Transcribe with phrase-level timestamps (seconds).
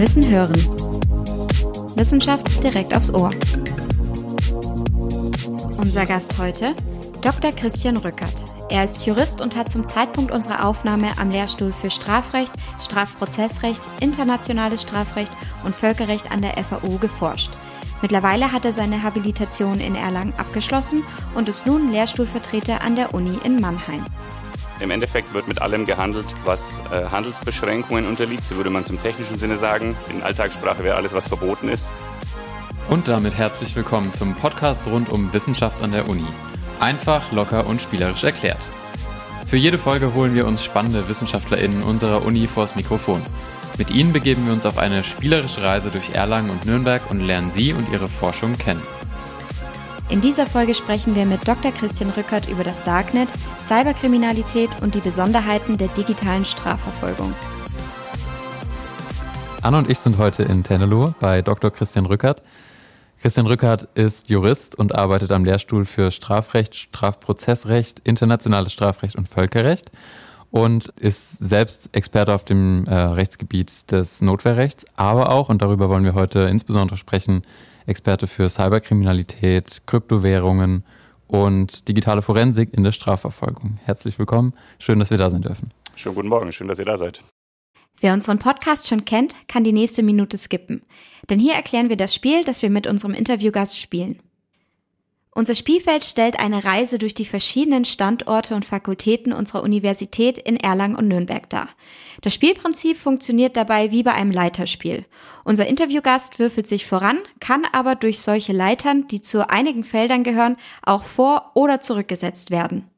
[0.00, 0.56] Wissen hören.
[1.94, 3.28] Wissenschaft direkt aufs Ohr.
[5.76, 6.74] Unser Gast heute,
[7.20, 7.52] Dr.
[7.52, 8.32] Christian Rückert.
[8.70, 12.50] Er ist Jurist und hat zum Zeitpunkt unserer Aufnahme am Lehrstuhl für Strafrecht,
[12.82, 15.32] Strafprozessrecht, internationales Strafrecht
[15.64, 17.50] und Völkerrecht an der FAU geforscht.
[18.00, 21.02] Mittlerweile hat er seine Habilitation in Erlangen abgeschlossen
[21.34, 24.02] und ist nun Lehrstuhlvertreter an der Uni in Mannheim.
[24.80, 29.38] Im Endeffekt wird mit allem gehandelt, was äh, Handelsbeschränkungen unterliegt, so würde man im technischen
[29.38, 29.94] Sinne sagen.
[30.08, 31.92] In Alltagssprache wäre alles, was verboten ist.
[32.88, 36.26] Und damit herzlich willkommen zum Podcast rund um Wissenschaft an der Uni.
[36.80, 38.60] Einfach, locker und spielerisch erklärt.
[39.46, 43.22] Für jede Folge holen wir uns spannende WissenschaftlerInnen unserer Uni vors Mikrofon.
[43.76, 47.50] Mit ihnen begeben wir uns auf eine spielerische Reise durch Erlangen und Nürnberg und lernen
[47.50, 48.82] sie und ihre Forschung kennen.
[50.10, 51.70] In dieser Folge sprechen wir mit Dr.
[51.70, 53.28] Christian Rückert über das Darknet,
[53.62, 57.32] Cyberkriminalität und die Besonderheiten der digitalen Strafverfolgung.
[59.62, 61.70] Anna und ich sind heute in Tennelohe bei Dr.
[61.70, 62.42] Christian Rückert.
[63.20, 69.92] Christian Rückert ist Jurist und arbeitet am Lehrstuhl für Strafrecht, Strafprozessrecht, internationales Strafrecht und Völkerrecht
[70.50, 76.02] und ist selbst Experte auf dem äh, Rechtsgebiet des Notwehrrechts, aber auch, und darüber wollen
[76.02, 77.42] wir heute insbesondere sprechen,
[77.90, 80.84] Experte für Cyberkriminalität, Kryptowährungen
[81.26, 83.78] und digitale Forensik in der Strafverfolgung.
[83.84, 84.54] Herzlich willkommen.
[84.78, 85.70] Schön, dass wir da sein dürfen.
[85.96, 86.52] Schönen guten Morgen.
[86.52, 87.22] Schön, dass ihr da seid.
[88.00, 90.82] Wer unseren Podcast schon kennt, kann die nächste Minute skippen.
[91.28, 94.20] Denn hier erklären wir das Spiel, das wir mit unserem Interviewgast spielen.
[95.32, 100.96] Unser Spielfeld stellt eine Reise durch die verschiedenen Standorte und Fakultäten unserer Universität in Erlangen
[100.96, 101.68] und Nürnberg dar.
[102.20, 105.06] Das Spielprinzip funktioniert dabei wie bei einem Leiterspiel.
[105.44, 110.56] Unser Interviewgast würfelt sich voran, kann aber durch solche Leitern, die zu einigen Feldern gehören,
[110.82, 112.90] auch vor- oder zurückgesetzt werden.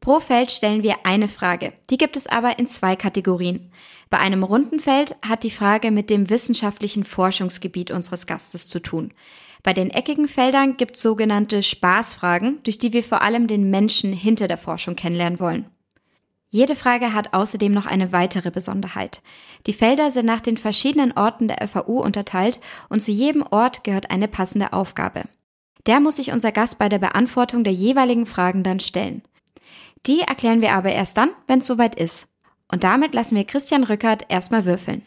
[0.00, 1.74] Pro Feld stellen wir eine Frage.
[1.90, 3.70] Die gibt es aber in zwei Kategorien.
[4.08, 9.12] Bei einem runden Feld hat die Frage mit dem wissenschaftlichen Forschungsgebiet unseres Gastes zu tun.
[9.62, 14.12] Bei den eckigen Feldern gibt es sogenannte Spaßfragen, durch die wir vor allem den Menschen
[14.12, 15.66] hinter der Forschung kennenlernen wollen.
[16.52, 19.22] Jede Frage hat außerdem noch eine weitere Besonderheit.
[19.66, 24.10] Die Felder sind nach den verschiedenen Orten der FAU unterteilt und zu jedem Ort gehört
[24.10, 25.24] eine passende Aufgabe.
[25.86, 29.22] Der muss sich unser Gast bei der Beantwortung der jeweiligen Fragen dann stellen.
[30.06, 32.26] Die erklären wir aber erst dann, wenn es soweit ist.
[32.72, 35.02] Und damit lassen wir Christian Rückert erstmal würfeln.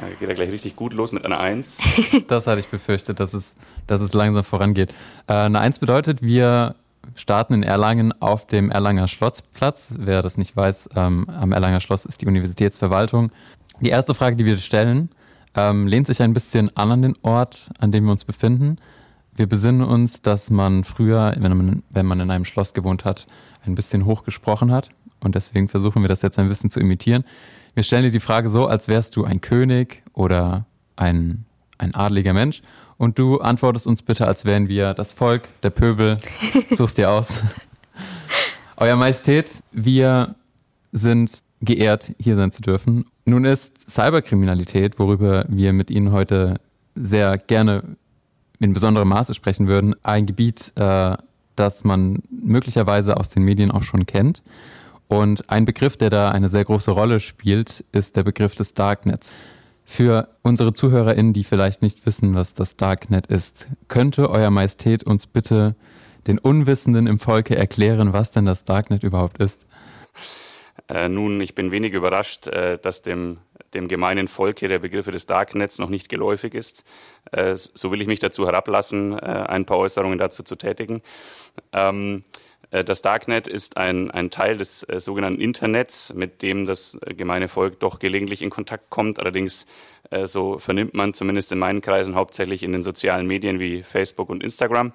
[0.00, 1.78] Ja, geht ja gleich richtig gut los mit einer Eins.
[2.28, 3.54] das hatte ich befürchtet, dass es,
[3.86, 4.90] dass es langsam vorangeht.
[5.26, 6.74] Äh, eine Eins bedeutet, wir
[7.14, 9.94] starten in Erlangen auf dem Erlanger Schlossplatz.
[9.98, 13.30] Wer das nicht weiß, ähm, am Erlanger Schloss ist die Universitätsverwaltung.
[13.80, 15.10] Die erste Frage, die wir stellen,
[15.54, 18.76] ähm, lehnt sich ein bisschen an an den Ort, an dem wir uns befinden.
[19.34, 23.26] Wir besinnen uns, dass man früher, wenn man, wenn man in einem Schloss gewohnt hat,
[23.64, 24.90] ein bisschen hoch gesprochen hat.
[25.20, 27.24] Und deswegen versuchen wir das jetzt ein bisschen zu imitieren.
[27.76, 30.64] Wir stellen dir die Frage so, als wärst du ein König oder
[30.96, 31.44] ein,
[31.76, 32.62] ein adliger Mensch.
[32.96, 36.16] Und du antwortest uns bitte, als wären wir das Volk, der Pöbel.
[36.70, 37.34] Suchst dir aus.
[38.78, 40.36] Euer Majestät, wir
[40.92, 43.04] sind geehrt, hier sein zu dürfen.
[43.26, 46.58] Nun ist Cyberkriminalität, worüber wir mit Ihnen heute
[46.94, 47.82] sehr gerne
[48.58, 51.14] in besonderem Maße sprechen würden, ein Gebiet, äh,
[51.56, 54.42] das man möglicherweise aus den Medien auch schon kennt.
[55.08, 59.32] Und ein Begriff, der da eine sehr große Rolle spielt, ist der Begriff des Darknets.
[59.84, 65.28] Für unsere ZuhörerInnen, die vielleicht nicht wissen, was das Darknet ist, könnte Euer Majestät uns
[65.28, 65.76] bitte
[66.26, 69.64] den Unwissenden im Volke erklären, was denn das Darknet überhaupt ist?
[70.88, 73.38] Äh, nun, ich bin wenig überrascht, äh, dass dem,
[73.74, 76.84] dem gemeinen Volke der Begriff des Darknets noch nicht geläufig ist.
[77.30, 81.00] Äh, so will ich mich dazu herablassen, äh, ein paar Äußerungen dazu zu tätigen.
[81.72, 86.98] Ähm, äh, das Darknet ist ein, ein Teil des äh, sogenannten Internets, mit dem das
[87.06, 89.20] äh, gemeine Volk doch gelegentlich in Kontakt kommt.
[89.20, 89.66] Allerdings,
[90.10, 94.28] äh, so vernimmt man zumindest in meinen Kreisen hauptsächlich in den sozialen Medien wie Facebook
[94.30, 94.92] und Instagram.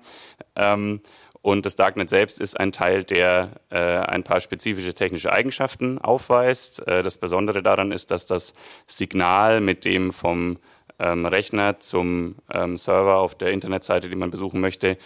[0.55, 1.01] Ähm,
[1.41, 6.87] und das Darknet selbst ist ein Teil, der äh, ein paar spezifische technische Eigenschaften aufweist.
[6.87, 8.53] Äh, das Besondere daran ist, dass das
[8.85, 10.59] Signal, mit dem vom
[10.99, 14.97] ähm, Rechner zum ähm, Server auf der Internetseite, die man besuchen möchte,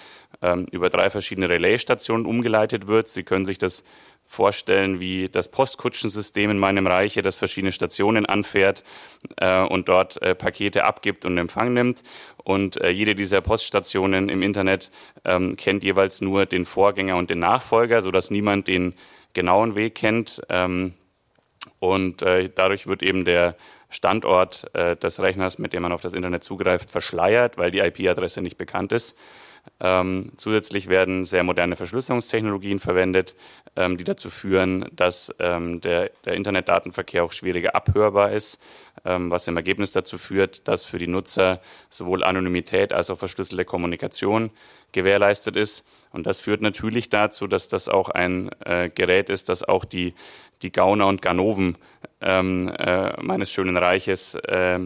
[0.42, 3.08] ähm, über drei verschiedene Relaisstationen umgeleitet wird.
[3.08, 3.84] Sie können sich das
[4.28, 8.84] vorstellen wie das Postkutschensystem in meinem Reiche, das verschiedene Stationen anfährt
[9.38, 12.04] äh, und dort äh, Pakete abgibt und Empfang nimmt.
[12.44, 14.92] Und äh, jede dieser Poststationen im Internet
[15.24, 18.94] ähm, kennt jeweils nur den Vorgänger und den Nachfolger, sodass niemand den
[19.34, 20.42] genauen Weg kennt.
[20.50, 20.94] Ähm,
[21.80, 23.56] und äh, dadurch wird eben der
[23.90, 28.42] Standort äh, des Rechners, mit dem man auf das Internet zugreift, verschleiert, weil die IP-Adresse
[28.42, 29.16] nicht bekannt ist.
[29.80, 33.36] Ähm, zusätzlich werden sehr moderne Verschlüsselungstechnologien verwendet,
[33.76, 38.62] ähm, die dazu führen, dass ähm, der, der, Internetdatenverkehr auch schwieriger abhörbar ist,
[39.04, 41.60] ähm, was im Ergebnis dazu führt, dass für die Nutzer
[41.90, 44.52] sowohl Anonymität als auch verschlüsselte Kommunikation
[44.94, 45.84] gewährleistet ist.
[46.16, 50.14] Und das führt natürlich dazu, dass das auch ein äh, Gerät ist, das auch die,
[50.62, 51.78] die Gauner und Ganoven
[52.22, 54.80] ähm, äh, meines schönen Reiches äh,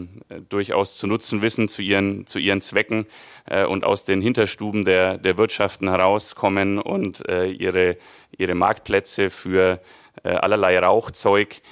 [0.48, 3.06] durchaus zu nutzen wissen zu ihren, zu ihren Zwecken
[3.46, 7.96] äh, und aus den Hinterstuben der, der Wirtschaften herauskommen und äh, ihre,
[8.36, 9.80] ihre Marktplätze für
[10.24, 11.62] äh, allerlei Rauchzeug,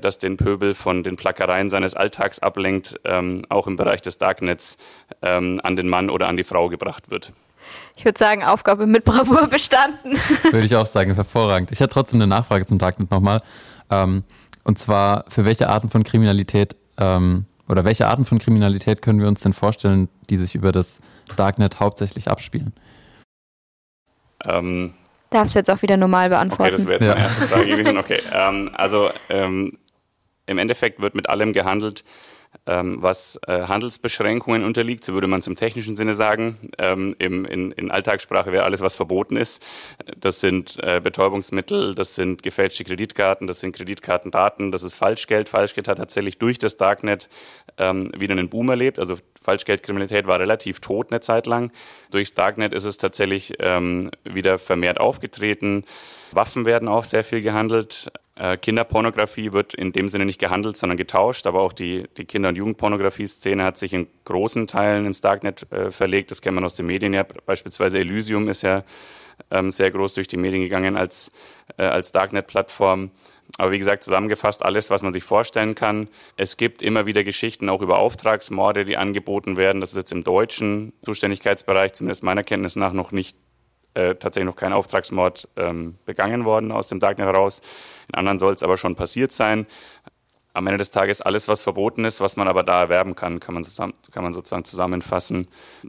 [0.00, 4.78] das den Pöbel von den Plackereien seines Alltags ablenkt, ähm, auch im Bereich des Darknets
[5.22, 7.32] ähm, an den Mann oder an die Frau gebracht wird.
[7.96, 10.18] Ich würde sagen, Aufgabe mit Bravour bestanden.
[10.42, 11.72] Würde ich auch sagen, hervorragend.
[11.72, 13.40] Ich hätte trotzdem eine Nachfrage zum Darknet nochmal.
[13.90, 14.24] Ähm,
[14.64, 19.28] und zwar, für welche Arten von Kriminalität ähm, oder welche Arten von Kriminalität können wir
[19.28, 21.00] uns denn vorstellen, die sich über das
[21.36, 22.72] Darknet hauptsächlich abspielen?
[24.44, 24.94] Ähm,
[25.30, 26.74] Darfst du jetzt auch wieder normal beantworten?
[26.74, 27.98] Okay, das wäre jetzt meine erste Frage gewesen.
[27.98, 29.72] Okay, ähm, also ähm,
[30.46, 32.04] im Endeffekt wird mit allem gehandelt,
[32.66, 36.70] ähm, was äh, Handelsbeschränkungen unterliegt, so würde man es im technischen Sinne sagen.
[36.78, 39.64] Ähm, im, in, in Alltagssprache wäre alles, was verboten ist.
[40.18, 45.48] Das sind äh, Betäubungsmittel, das sind gefälschte Kreditkarten, das sind Kreditkartendaten, das ist Falschgeld.
[45.48, 47.28] Falschgeld hat tatsächlich durch das Darknet
[47.78, 48.98] ähm, wieder einen Boom erlebt.
[48.98, 49.16] Also
[49.46, 51.70] Falschgeldkriminalität war relativ tot eine Zeit lang.
[52.10, 55.84] Durchs Darknet ist es tatsächlich ähm, wieder vermehrt aufgetreten.
[56.32, 58.10] Waffen werden auch sehr viel gehandelt.
[58.34, 61.46] Äh, Kinderpornografie wird in dem Sinne nicht gehandelt, sondern getauscht.
[61.46, 65.92] Aber auch die, die Kinder- und Jugendpornografie-Szene hat sich in großen Teilen ins Darknet äh,
[65.92, 66.32] verlegt.
[66.32, 67.22] Das kennt man aus den Medien ja.
[67.22, 68.82] Beispielsweise Elysium ist ja
[69.52, 71.30] ähm, sehr groß durch die Medien gegangen als,
[71.76, 73.12] äh, als Darknet-Plattform.
[73.58, 76.08] Aber wie gesagt, zusammengefasst alles, was man sich vorstellen kann.
[76.36, 79.80] Es gibt immer wieder Geschichten auch über Auftragsmorde, die angeboten werden.
[79.80, 83.36] Das ist jetzt im deutschen Zuständigkeitsbereich, zumindest meiner Kenntnis nach, noch nicht
[83.94, 87.62] äh, tatsächlich noch kein Auftragsmord ähm, begangen worden aus dem Darknet heraus.
[88.08, 89.66] In anderen soll es aber schon passiert sein.
[90.52, 93.54] Am Ende des Tages alles, was verboten ist, was man aber da erwerben kann, kann
[93.54, 95.48] man, zusammen, kann man sozusagen zusammenfassen.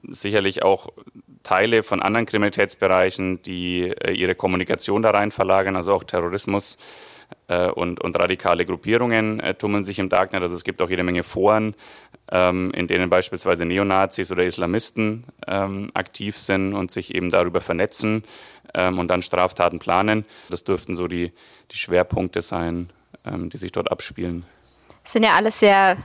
[0.10, 0.90] Sicherlich auch
[1.44, 6.78] Teile von anderen Kriminalitätsbereichen, die äh, ihre Kommunikation da rein verlagern, also auch Terrorismus
[7.48, 10.42] und, und radikale Gruppierungen äh, tummeln sich im Darknet.
[10.42, 11.76] Also es gibt auch jede Menge Foren,
[12.32, 18.24] ähm, in denen beispielsweise Neonazis oder Islamisten ähm, aktiv sind und sich eben darüber vernetzen
[18.74, 20.26] ähm, und dann Straftaten planen.
[20.50, 21.32] Das dürften so die,
[21.72, 22.90] die Schwerpunkte sein,
[23.26, 24.46] die sich dort abspielen.
[25.04, 25.98] Das sind ja alles sehr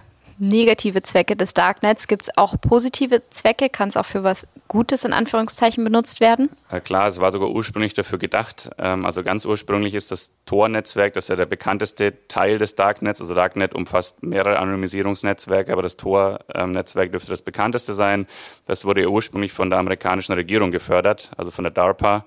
[0.42, 2.08] negative Zwecke des Darknets.
[2.08, 3.68] Gibt es auch positive Zwecke?
[3.68, 6.50] Kann es auch für was Gutes in Anführungszeichen benutzt werden?
[6.70, 8.70] Ja, klar, es war sogar ursprünglich dafür gedacht.
[8.76, 13.20] Ähm, also ganz ursprünglich ist das Tor-Netzwerk, das ist ja der bekannteste Teil des Darknets.
[13.20, 18.26] Also Darknet umfasst mehrere Anonymisierungsnetzwerke, aber das Tor-Netzwerk dürfte das bekannteste sein.
[18.66, 22.24] Das wurde ursprünglich von der amerikanischen Regierung gefördert, also von der DARPA.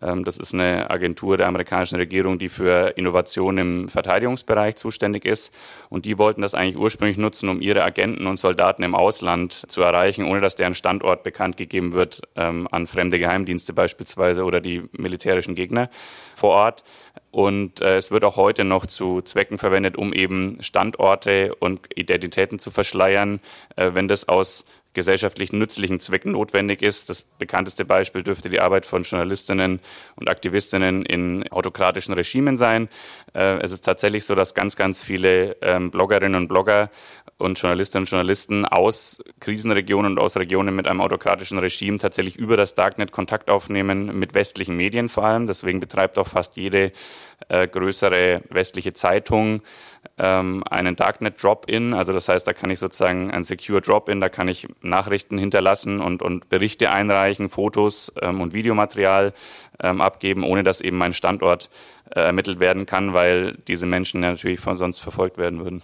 [0.00, 5.52] Ähm, das ist eine Agentur der amerikanischen Regierung, die für Innovation im Verteidigungsbereich zuständig ist.
[5.88, 9.82] Und die wollten das eigentlich ursprünglich nutzen, um ihre Agenten und Soldaten im Ausland zu
[9.82, 14.84] erreichen, ohne dass deren Standort bekannt gegeben wird ähm, an fremde Geheimdienste beispielsweise oder die
[14.92, 15.90] militärischen Gegner
[16.34, 16.84] vor Ort.
[17.30, 22.58] Und äh, es wird auch heute noch zu Zwecken verwendet, um eben Standorte und Identitäten
[22.58, 23.40] zu verschleiern,
[23.76, 24.64] äh, wenn das aus
[24.98, 27.08] gesellschaftlich nützlichen Zwecken notwendig ist.
[27.08, 29.78] Das bekannteste Beispiel dürfte die Arbeit von Journalistinnen
[30.16, 32.88] und Aktivistinnen in autokratischen Regimen sein.
[33.32, 36.90] Äh, es ist tatsächlich so, dass ganz, ganz viele ähm, Bloggerinnen und Blogger
[37.38, 42.56] und Journalistinnen und Journalisten aus Krisenregionen und aus Regionen mit einem autokratischen Regime tatsächlich über
[42.56, 45.46] das Darknet Kontakt aufnehmen, mit westlichen Medien vor allem.
[45.46, 46.92] Deswegen betreibt auch fast jede
[47.48, 49.62] äh, größere westliche Zeitung
[50.18, 51.94] ähm, einen Darknet Drop-in.
[51.94, 56.00] Also das heißt, da kann ich sozusagen ein Secure Drop-in, da kann ich Nachrichten hinterlassen
[56.00, 59.32] und, und Berichte einreichen, Fotos ähm, und Videomaterial
[59.80, 61.70] ähm, abgeben, ohne dass eben mein Standort
[62.10, 65.82] äh, ermittelt werden kann, weil diese Menschen ja natürlich von sonst verfolgt werden würden.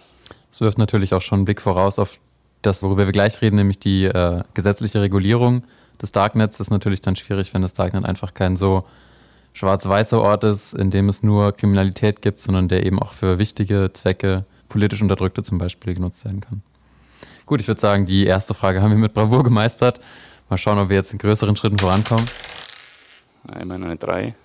[0.55, 2.17] Das wirft natürlich auch schon einen Blick voraus auf
[2.61, 5.63] das, worüber wir gleich reden, nämlich die äh, gesetzliche Regulierung
[6.01, 6.59] des Darknets.
[6.59, 8.85] Das ist natürlich dann schwierig, wenn das Darknet einfach kein so
[9.51, 13.91] schwarz-weißer Ort ist, in dem es nur Kriminalität gibt, sondern der eben auch für wichtige
[13.91, 16.61] Zwecke, politisch Unterdrückte zum Beispiel, genutzt werden kann.
[17.45, 19.99] Gut, ich würde sagen, die erste Frage haben wir mit Bravour gemeistert.
[20.49, 22.27] Mal schauen, ob wir jetzt in größeren Schritten vorankommen.
[23.51, 24.35] Einmal eine drei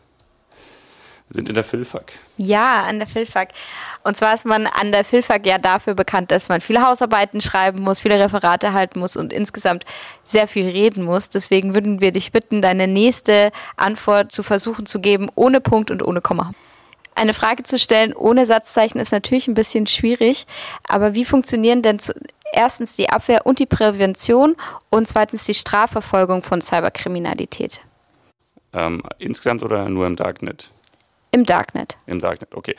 [1.30, 2.12] sind in der Filfak.
[2.37, 3.50] Ja, an der Filfak.
[4.02, 7.80] Und zwar ist man an der Filfak ja dafür bekannt, dass man viele Hausarbeiten schreiben
[7.80, 9.84] muss, viele Referate halten muss und insgesamt
[10.25, 11.30] sehr viel reden muss.
[11.30, 16.02] Deswegen würden wir dich bitten, deine nächste Antwort zu versuchen zu geben, ohne Punkt und
[16.02, 16.52] ohne Komma.
[17.14, 20.46] Eine Frage zu stellen ohne Satzzeichen ist natürlich ein bisschen schwierig,
[20.88, 21.99] aber wie funktionieren denn
[22.52, 24.56] erstens die Abwehr und die Prävention
[24.90, 27.82] und zweitens die Strafverfolgung von Cyberkriminalität.
[28.72, 30.70] Ähm, insgesamt oder nur im Darknet?
[31.32, 31.96] Im Darknet.
[32.06, 32.75] Im Darknet, okay.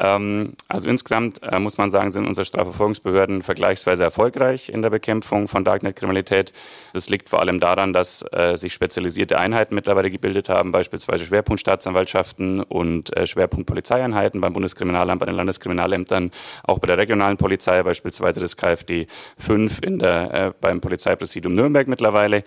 [0.00, 5.46] Ähm, also insgesamt äh, muss man sagen, sind unsere Strafverfolgungsbehörden vergleichsweise erfolgreich in der Bekämpfung
[5.46, 6.52] von Darknet-Kriminalität.
[6.92, 12.60] Das liegt vor allem daran, dass äh, sich spezialisierte Einheiten mittlerweile gebildet haben, beispielsweise Schwerpunktstaatsanwaltschaften
[12.60, 16.32] und äh, Schwerpunktpolizeieinheiten beim Bundeskriminalamt, bei den Landeskriminalämtern,
[16.64, 19.06] auch bei der regionalen Polizei, beispielsweise das KfD
[19.38, 22.42] 5 in der, äh, beim Polizeipräsidium Nürnberg mittlerweile.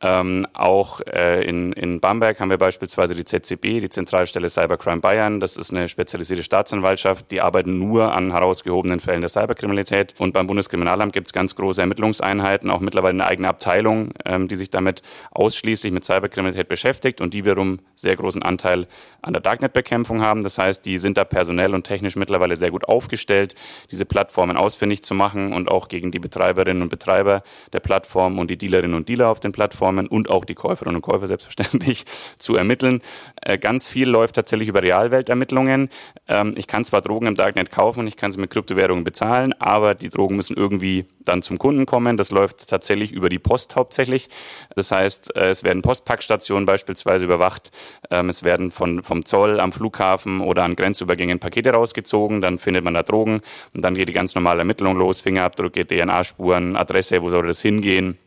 [0.00, 5.40] Ähm, auch äh, in, in Bamberg haben wir beispielsweise die ZCB, die Zentralstelle Cybercrime Bayern.
[5.40, 10.14] Das ist eine spezialisierte Staatsanwaltschaft, die arbeiten nur an herausgehobenen Fällen der Cyberkriminalität.
[10.18, 14.56] Und beim Bundeskriminalamt gibt es ganz große Ermittlungseinheiten, auch mittlerweile eine eigene Abteilung, ähm, die
[14.56, 18.86] sich damit ausschließlich mit Cyberkriminalität beschäftigt und die wiederum sehr großen Anteil
[19.22, 20.42] an der Darknet-Bekämpfung haben.
[20.42, 23.54] Das heißt, die sind da personell und technisch mittlerweile sehr gut aufgestellt,
[23.90, 28.50] diese Plattformen ausfindig zu machen und auch gegen die Betreiberinnen und Betreiber der Plattform und
[28.50, 32.04] die Dealerinnen und Dealer auf den Plattformen und auch die Käuferinnen und Käufer selbstverständlich
[32.38, 33.00] zu ermitteln.
[33.40, 35.88] Äh, ganz viel läuft tatsächlich über Realweltermittlungen.
[36.28, 39.54] Ähm, ich kann zwar Drogen im Darknet kaufen und ich kann sie mit Kryptowährungen bezahlen,
[39.58, 42.16] aber die Drogen müssen irgendwie dann zum Kunden kommen.
[42.16, 44.28] Das läuft tatsächlich über die Post hauptsächlich.
[44.74, 47.70] Das heißt, äh, es werden Postpackstationen beispielsweise überwacht.
[48.10, 52.40] Ähm, es werden von, vom Zoll am Flughafen oder an Grenzübergängen Pakete rausgezogen.
[52.40, 53.40] Dann findet man da Drogen
[53.74, 55.20] und dann geht die ganz normale Ermittlung los.
[55.20, 58.18] Fingerabdrücke, DNA-Spuren, Adresse, wo soll das hingehen?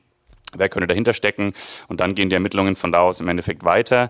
[0.58, 1.54] Wer könnte dahinter stecken
[1.88, 4.10] und dann gehen die Ermittlungen von da aus im Endeffekt weiter.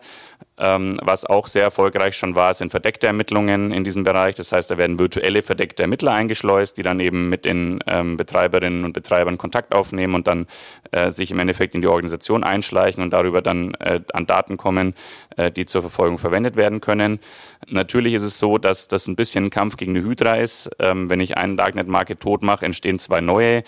[0.57, 4.35] Ähm, was auch sehr erfolgreich schon war, sind verdeckte Ermittlungen in diesem Bereich.
[4.35, 8.85] Das heißt, da werden virtuelle verdeckte Ermittler eingeschleust, die dann eben mit den ähm, Betreiberinnen
[8.85, 10.47] und Betreibern Kontakt aufnehmen und dann
[10.91, 14.93] äh, sich im Endeffekt in die Organisation einschleichen und darüber dann äh, an Daten kommen,
[15.35, 17.19] äh, die zur Verfolgung verwendet werden können.
[17.67, 20.69] Natürlich ist es so, dass das ein bisschen ein Kampf gegen eine Hydra ist.
[20.79, 23.63] Ähm, wenn ich einen Darknet-Market tot mache, entstehen zwei neue.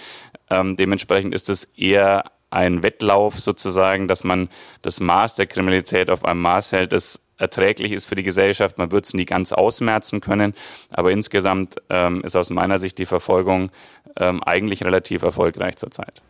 [0.50, 4.50] Ähm, dementsprechend ist es eher ein Wettlauf sozusagen, dass man
[4.82, 8.78] das Maß der Kriminalität auf einem Maß hält, das erträglich ist für die Gesellschaft.
[8.78, 10.54] Man wird es nie ganz ausmerzen können,
[10.90, 13.70] aber insgesamt ähm, ist aus meiner Sicht die Verfolgung
[14.20, 16.22] ähm, eigentlich relativ erfolgreich zurzeit.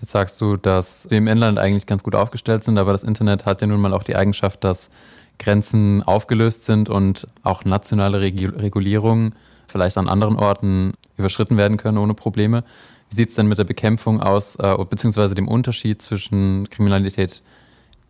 [0.00, 3.44] Jetzt sagst du, dass wir im Inland eigentlich ganz gut aufgestellt sind, aber das Internet
[3.44, 4.90] hat ja nun mal auch die Eigenschaft, dass
[5.38, 9.34] Grenzen aufgelöst sind und auch nationale Regulierungen
[9.66, 12.64] vielleicht an anderen Orten überschritten werden können ohne Probleme.
[13.10, 17.42] Wie sieht es denn mit der Bekämpfung aus, äh, beziehungsweise dem Unterschied zwischen Kriminalität,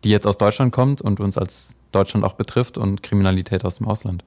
[0.03, 3.87] die jetzt aus Deutschland kommt und uns als Deutschland auch betrifft, und Kriminalität aus dem
[3.87, 4.23] Ausland?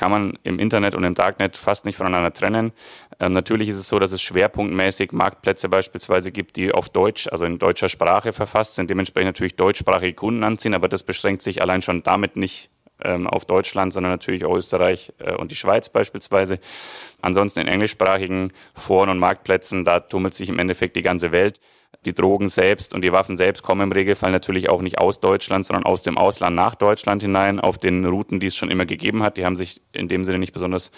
[0.00, 2.72] kann man im Internet und im Darknet fast nicht voneinander trennen.
[3.18, 7.44] Ähm, natürlich ist es so, dass es schwerpunktmäßig Marktplätze beispielsweise gibt, die auf Deutsch, also
[7.44, 11.82] in deutscher Sprache verfasst sind, dementsprechend natürlich deutschsprachige Kunden anziehen, aber das beschränkt sich allein
[11.82, 12.70] schon damit nicht
[13.04, 16.58] ähm, auf Deutschland, sondern natürlich auch Österreich äh, und die Schweiz beispielsweise.
[17.22, 21.60] Ansonsten in englischsprachigen Foren und Marktplätzen, da tummelt sich im Endeffekt die ganze Welt.
[22.06, 25.66] Die Drogen selbst und die Waffen selbst kommen im Regelfall natürlich auch nicht aus Deutschland,
[25.66, 29.22] sondern aus dem Ausland nach Deutschland hinein auf den Routen, die es schon immer gegeben
[29.22, 29.36] hat.
[29.36, 30.92] Die haben sich in dem Sinne nicht besonders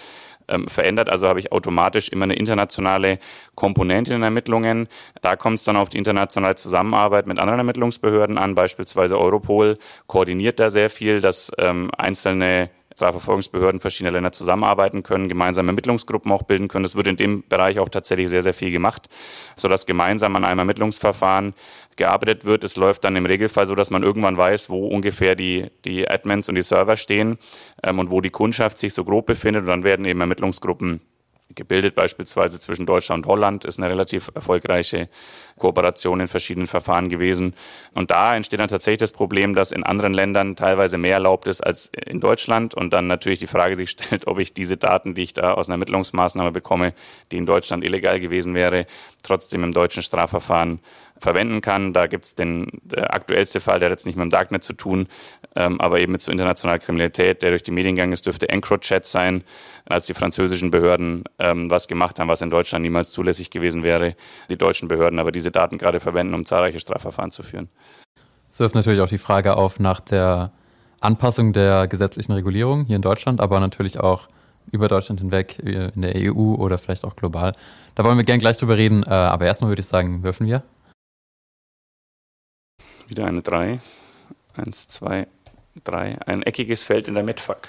[0.48, 1.10] ähm, verändert.
[1.10, 3.18] Also habe ich automatisch immer eine internationale
[3.54, 4.88] Komponente in den Ermittlungen.
[5.20, 10.60] Da kommt es dann auf die internationale Zusammenarbeit mit anderen Ermittlungsbehörden an, beispielsweise Europol koordiniert
[10.60, 16.68] da sehr viel, dass ähm, einzelne Strafverfolgungsbehörden verschiedener Länder zusammenarbeiten können, gemeinsame Ermittlungsgruppen auch bilden
[16.68, 16.82] können.
[16.82, 19.08] Das wird in dem Bereich auch tatsächlich sehr, sehr viel gemacht,
[19.56, 21.54] sodass gemeinsam an einem Ermittlungsverfahren
[21.96, 22.64] gearbeitet wird.
[22.64, 26.48] Es läuft dann im Regelfall so, dass man irgendwann weiß, wo ungefähr die, die Admins
[26.48, 27.38] und die Server stehen
[27.82, 29.62] ähm, und wo die Kundschaft sich so grob befindet.
[29.62, 31.00] Und dann werden eben Ermittlungsgruppen
[31.54, 35.08] gebildet, beispielsweise zwischen Deutschland und Holland, ist eine relativ erfolgreiche
[35.58, 37.54] Kooperation in verschiedenen Verfahren gewesen.
[37.94, 41.60] Und da entsteht dann tatsächlich das Problem, dass in anderen Ländern teilweise mehr erlaubt ist
[41.60, 45.22] als in Deutschland und dann natürlich die Frage sich stellt, ob ich diese Daten, die
[45.22, 46.94] ich da aus einer Ermittlungsmaßnahme bekomme,
[47.30, 48.86] die in Deutschland illegal gewesen wäre,
[49.22, 50.80] trotzdem im deutschen Strafverfahren
[51.22, 51.92] verwenden kann.
[51.92, 55.08] Da gibt es den aktuellste Fall, der hat jetzt nicht mit dem Darknet zu tun,
[55.56, 59.06] ähm, aber eben mit so internationaler Kriminalität, der durch die Medien gegangen ist, dürfte EncroChat
[59.06, 59.44] sein,
[59.86, 64.14] als die französischen Behörden ähm, was gemacht haben, was in Deutschland niemals zulässig gewesen wäre.
[64.50, 67.68] Die deutschen Behörden aber diese Daten gerade verwenden, um zahlreiche Strafverfahren zu führen.
[68.50, 70.52] Es wirft natürlich auch die Frage auf nach der
[71.00, 74.28] Anpassung der gesetzlichen Regulierung hier in Deutschland, aber natürlich auch
[74.70, 77.52] über Deutschland hinweg in der EU oder vielleicht auch global.
[77.94, 80.62] Da wollen wir gern gleich drüber reden, äh, aber erstmal würde ich sagen, würfeln wir.
[83.12, 83.78] Wieder eine 3.
[84.56, 85.26] Eins, zwei,
[85.84, 86.16] drei.
[86.24, 87.68] Ein eckiges Feld in der Medfuck.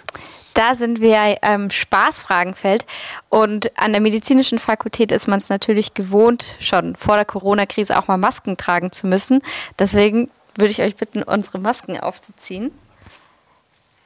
[0.54, 2.86] Da sind wir im Spaßfragenfeld
[3.28, 8.08] und an der medizinischen Fakultät ist man es natürlich gewohnt, schon vor der Corona-Krise auch
[8.08, 9.42] mal Masken tragen zu müssen.
[9.78, 12.72] Deswegen würde ich euch bitten, unsere Masken aufzuziehen,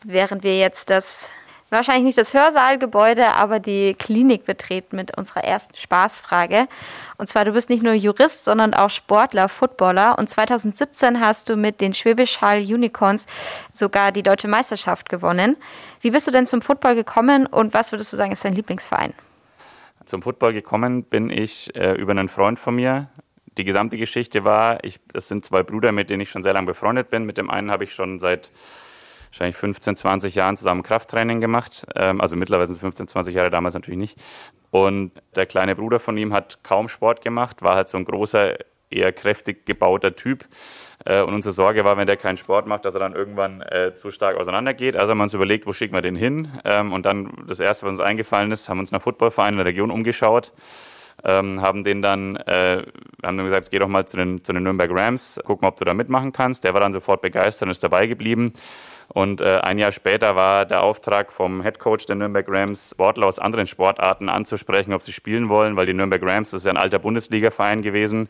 [0.04, 1.30] während wir jetzt das
[1.70, 6.68] wahrscheinlich nicht das Hörsaalgebäude, aber die Klinik betreten mit unserer ersten Spaßfrage.
[7.18, 10.18] Und zwar, du bist nicht nur Jurist, sondern auch Sportler, Footballer.
[10.18, 13.28] Und 2017 hast du mit den Schwäbisch Hall Unicorns
[13.74, 15.58] sogar die deutsche Meisterschaft gewonnen.
[16.02, 19.14] Wie bist du denn zum Football gekommen und was würdest du sagen, ist dein Lieblingsverein?
[20.06, 23.10] Zum Football gekommen bin ich äh, über einen Freund von mir.
[23.58, 26.68] Die gesamte Geschichte war, ich, das sind zwei Brüder, mit denen ich schon sehr lange
[26.68, 27.26] befreundet bin.
[27.26, 28.52] Mit dem einen habe ich schon seit
[29.28, 31.86] wahrscheinlich 15, 20 Jahren zusammen Krafttraining gemacht.
[31.96, 34.18] Ähm, also mittlerweile sind es 15, 20 Jahre, damals natürlich nicht.
[34.72, 38.58] Und der kleine Bruder von ihm hat kaum Sport gemacht, war halt so ein großer,
[38.90, 40.46] eher kräftig gebauter Typ.
[41.06, 43.94] Äh, und unsere Sorge war, wenn der keinen Sport macht, dass er dann irgendwann äh,
[43.96, 44.96] zu stark auseinandergeht.
[44.96, 46.50] Also haben wir uns überlegt, wo schicken wir den hin?
[46.66, 49.66] Ähm, und dann das Erste, was uns eingefallen ist, haben uns nach Footballvereinen in der
[49.66, 50.54] Region umgeschaut.
[51.24, 52.84] Ähm, haben den dann, äh,
[53.24, 55.78] haben dann gesagt, geh doch mal zu den, zu den Nürnberg Rams, guck mal, ob
[55.78, 56.64] du da mitmachen kannst.
[56.64, 58.54] Der war dann sofort begeistert und ist dabei geblieben.
[59.10, 63.28] Und äh, ein Jahr später war der Auftrag vom Head Coach der Nürnberg Rams, Sportler
[63.28, 66.72] aus anderen Sportarten anzusprechen, ob sie spielen wollen, weil die Nürnberg Rams, das ist ja
[66.72, 68.28] ein alter Bundesliga-Verein gewesen,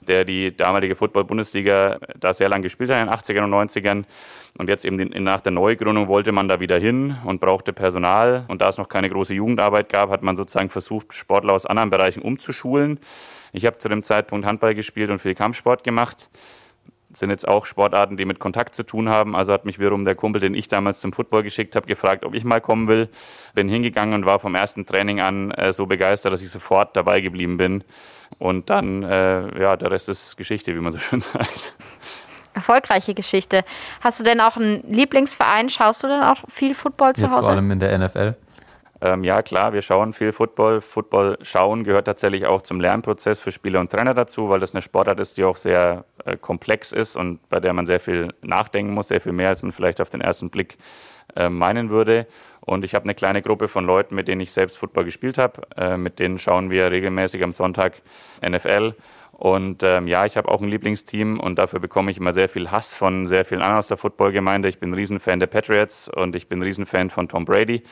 [0.00, 4.04] der die damalige Football-Bundesliga da sehr lange gespielt hat in den 80ern und 90ern.
[4.58, 8.44] Und jetzt eben nach der Neugründung wollte man da wieder hin und brauchte Personal.
[8.48, 11.90] Und da es noch keine große Jugendarbeit gab, hat man sozusagen versucht, Sportler aus anderen
[11.90, 12.98] Bereichen umzuschulen.
[13.52, 16.28] Ich habe zu dem Zeitpunkt Handball gespielt und viel Kampfsport gemacht
[17.18, 19.34] sind jetzt auch Sportarten, die mit Kontakt zu tun haben.
[19.34, 22.34] Also hat mich wiederum der Kumpel, den ich damals zum Football geschickt habe, gefragt, ob
[22.34, 23.08] ich mal kommen will.
[23.54, 27.20] Bin hingegangen und war vom ersten Training an äh, so begeistert, dass ich sofort dabei
[27.20, 27.84] geblieben bin.
[28.38, 31.76] Und dann, äh, ja, der Rest ist Geschichte, wie man so schön sagt.
[32.54, 33.64] Erfolgreiche Geschichte.
[34.00, 35.68] Hast du denn auch einen Lieblingsverein?
[35.68, 37.42] Schaust du denn auch viel Football zu Jetzt Hause?
[37.42, 38.34] Vor allem in der NFL.
[39.00, 40.80] Ähm, ja, klar, wir schauen viel Football.
[40.80, 44.82] Football schauen gehört tatsächlich auch zum Lernprozess für Spieler und Trainer dazu, weil das eine
[44.82, 48.94] Sportart ist, die auch sehr äh, komplex ist und bei der man sehr viel nachdenken
[48.94, 50.78] muss, sehr viel mehr, als man vielleicht auf den ersten Blick
[51.34, 52.26] äh, meinen würde.
[52.60, 55.62] Und ich habe eine kleine Gruppe von Leuten, mit denen ich selbst Football gespielt habe.
[55.76, 58.02] Äh, mit denen schauen wir regelmäßig am Sonntag
[58.42, 58.94] NFL.
[59.38, 62.70] Und ähm, ja, ich habe auch ein Lieblingsteam und dafür bekomme ich immer sehr viel
[62.70, 64.66] Hass von sehr vielen anderen aus der Footballgemeinde.
[64.70, 67.82] Ich bin ein Riesenfan der Patriots und ich bin ein Riesenfan von Tom Brady.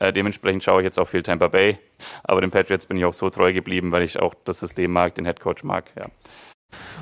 [0.00, 1.78] Äh, dementsprechend schaue ich jetzt auch viel Tampa Bay.
[2.24, 5.14] Aber den Patriots bin ich auch so treu geblieben, weil ich auch das System mag,
[5.14, 5.92] den Headcoach mag.
[5.96, 6.06] Ja,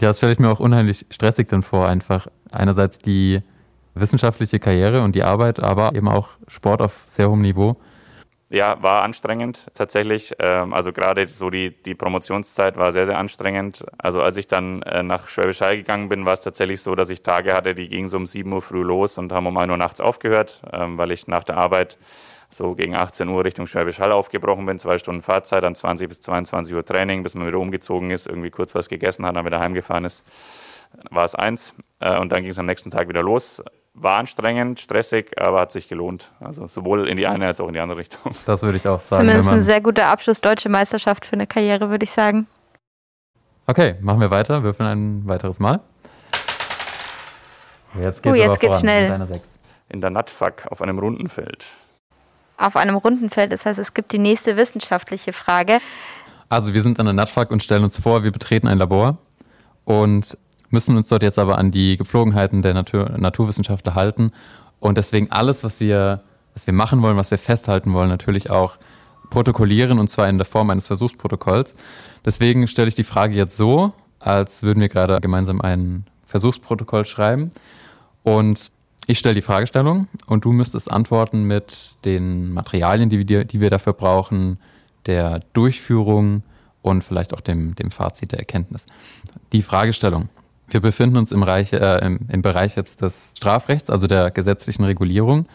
[0.00, 3.40] ja das stelle ich mir auch unheimlich stressig dann vor, einfach einerseits die
[3.94, 7.76] wissenschaftliche Karriere und die Arbeit, aber eben auch Sport auf sehr hohem Niveau.
[8.48, 10.32] Ja, war anstrengend tatsächlich.
[10.38, 13.84] Ähm, also gerade so die, die Promotionszeit war sehr, sehr anstrengend.
[13.98, 17.10] Also als ich dann äh, nach Schwäbisch Hall gegangen bin, war es tatsächlich so, dass
[17.10, 19.70] ich Tage hatte, die gingen so um 7 Uhr früh los und haben um 1
[19.70, 21.98] Uhr nachts aufgehört, ähm, weil ich nach der Arbeit
[22.48, 26.20] so gegen 18 Uhr Richtung Schwäbisch Hall aufgebrochen bin, zwei Stunden Fahrzeit, dann 20 bis
[26.20, 29.58] 22 Uhr Training, bis man wieder umgezogen ist, irgendwie kurz was gegessen hat, dann wieder
[29.58, 30.24] heimgefahren ist,
[31.10, 31.74] war es eins.
[31.98, 33.60] Äh, und dann ging es am nächsten Tag wieder los
[33.98, 36.30] war anstrengend, stressig, aber hat sich gelohnt.
[36.38, 38.34] Also sowohl in die eine als auch in die andere Richtung.
[38.46, 39.22] Das würde ich auch sagen.
[39.22, 42.46] Zumindest ein sehr guter Abschluss deutsche Meisterschaft für eine Karriere, würde ich sagen.
[43.66, 44.62] Okay, machen wir weiter.
[44.62, 45.80] Würfeln ein weiteres Mal.
[48.00, 49.40] Jetzt geht's, oh, jetzt geht's schnell.
[49.88, 51.66] In, der Natfuck auf einem runden Feld.
[52.58, 55.78] Auf einem runden Feld, das heißt, es gibt die nächste wissenschaftliche Frage.
[56.48, 59.18] Also wir sind an der Natfuck und stellen uns vor, wir betreten ein Labor
[59.84, 60.36] und
[60.76, 64.32] müssen uns dort jetzt aber an die Gepflogenheiten der Natur, Naturwissenschaftler halten
[64.78, 66.20] und deswegen alles, was wir,
[66.52, 68.76] was wir machen wollen, was wir festhalten wollen, natürlich auch
[69.30, 71.74] protokollieren und zwar in der Form eines Versuchsprotokolls.
[72.26, 77.52] Deswegen stelle ich die Frage jetzt so, als würden wir gerade gemeinsam ein Versuchsprotokoll schreiben
[78.22, 78.70] und
[79.06, 83.70] ich stelle die Fragestellung und du müsstest antworten mit den Materialien, die wir, die wir
[83.70, 84.58] dafür brauchen,
[85.06, 86.42] der Durchführung
[86.82, 88.84] und vielleicht auch dem, dem Fazit der Erkenntnis.
[89.52, 90.28] Die Fragestellung.
[90.68, 94.84] Wir befinden uns im, Reich, äh, im, im Bereich jetzt des Strafrechts, also der gesetzlichen
[94.84, 95.46] Regulierung.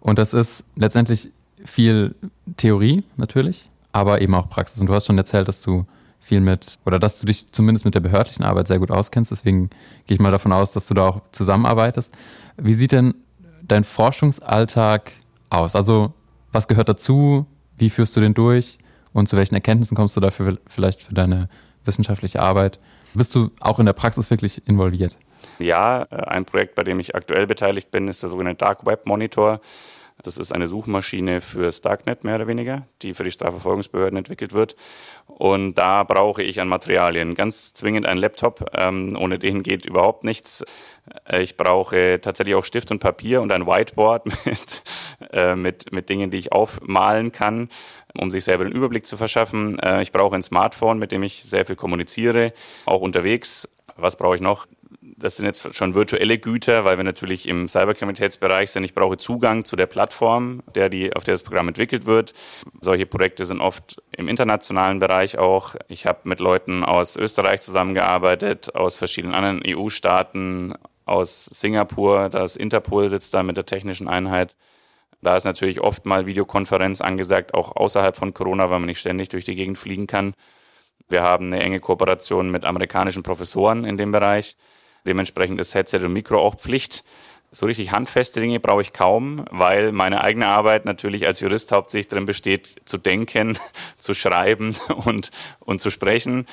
[0.00, 1.30] Und das ist letztendlich
[1.64, 2.14] viel
[2.56, 4.80] Theorie natürlich, aber eben auch Praxis.
[4.80, 5.86] Und du hast schon erzählt, dass du
[6.20, 9.30] viel mit, oder dass du dich zumindest mit der behördlichen Arbeit sehr gut auskennst.
[9.30, 9.70] Deswegen
[10.06, 12.12] gehe ich mal davon aus, dass du da auch zusammenarbeitest.
[12.56, 13.14] Wie sieht denn
[13.62, 15.12] dein Forschungsalltag
[15.48, 15.74] aus?
[15.74, 16.12] Also,
[16.52, 17.46] was gehört dazu?
[17.78, 18.78] Wie führst du den durch?
[19.12, 21.48] Und zu welchen Erkenntnissen kommst du dafür vielleicht für deine
[21.84, 22.78] wissenschaftliche Arbeit?
[23.14, 25.16] Bist du auch in der Praxis wirklich involviert?
[25.58, 29.06] Ja, äh, ein Projekt, bei dem ich aktuell beteiligt bin, ist der sogenannte Dark Web
[29.06, 29.60] Monitor.
[30.22, 34.76] Das ist eine Suchmaschine fürs Darknet mehr oder weniger, die für die Strafverfolgungsbehörden entwickelt wird.
[35.26, 38.70] Und da brauche ich an Materialien ganz zwingend einen Laptop.
[38.76, 40.64] Ähm, ohne den geht überhaupt nichts.
[41.24, 44.82] Äh, ich brauche tatsächlich auch Stift und Papier und ein Whiteboard mit,
[45.32, 47.68] äh, mit, mit Dingen, die ich aufmalen kann,
[48.18, 49.78] um sich selber den Überblick zu verschaffen.
[49.78, 52.52] Äh, ich brauche ein Smartphone, mit dem ich sehr viel kommuniziere,
[52.84, 53.68] auch unterwegs.
[53.96, 54.66] Was brauche ich noch?
[55.20, 58.84] Das sind jetzt schon virtuelle Güter, weil wir natürlich im Cyberkriminalitätsbereich sind.
[58.84, 62.32] Ich brauche Zugang zu der Plattform, der die, auf der das Programm entwickelt wird.
[62.80, 65.76] Solche Projekte sind oft im internationalen Bereich auch.
[65.88, 72.30] Ich habe mit Leuten aus Österreich zusammengearbeitet, aus verschiedenen anderen EU-Staaten, aus Singapur.
[72.30, 74.56] Da ist Interpol sitzt da mit der technischen Einheit.
[75.22, 79.28] Da ist natürlich oft mal Videokonferenz angesagt, auch außerhalb von Corona, weil man nicht ständig
[79.28, 80.32] durch die Gegend fliegen kann.
[81.10, 84.56] Wir haben eine enge Kooperation mit amerikanischen Professoren in dem Bereich.
[85.06, 87.04] Dementsprechend ist Headset und Mikro auch Pflicht.
[87.52, 92.06] So richtig handfeste Dinge brauche ich kaum, weil meine eigene Arbeit natürlich als Jurist hauptsächlich
[92.06, 93.58] darin besteht, zu denken,
[93.98, 96.46] zu schreiben und, und zu sprechen.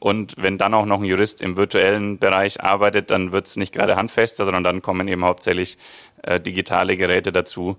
[0.00, 3.72] Und wenn dann auch noch ein Jurist im virtuellen Bereich arbeitet, dann wird es nicht
[3.72, 5.78] gerade handfester, sondern dann kommen eben hauptsächlich
[6.22, 7.76] äh, digitale Geräte dazu,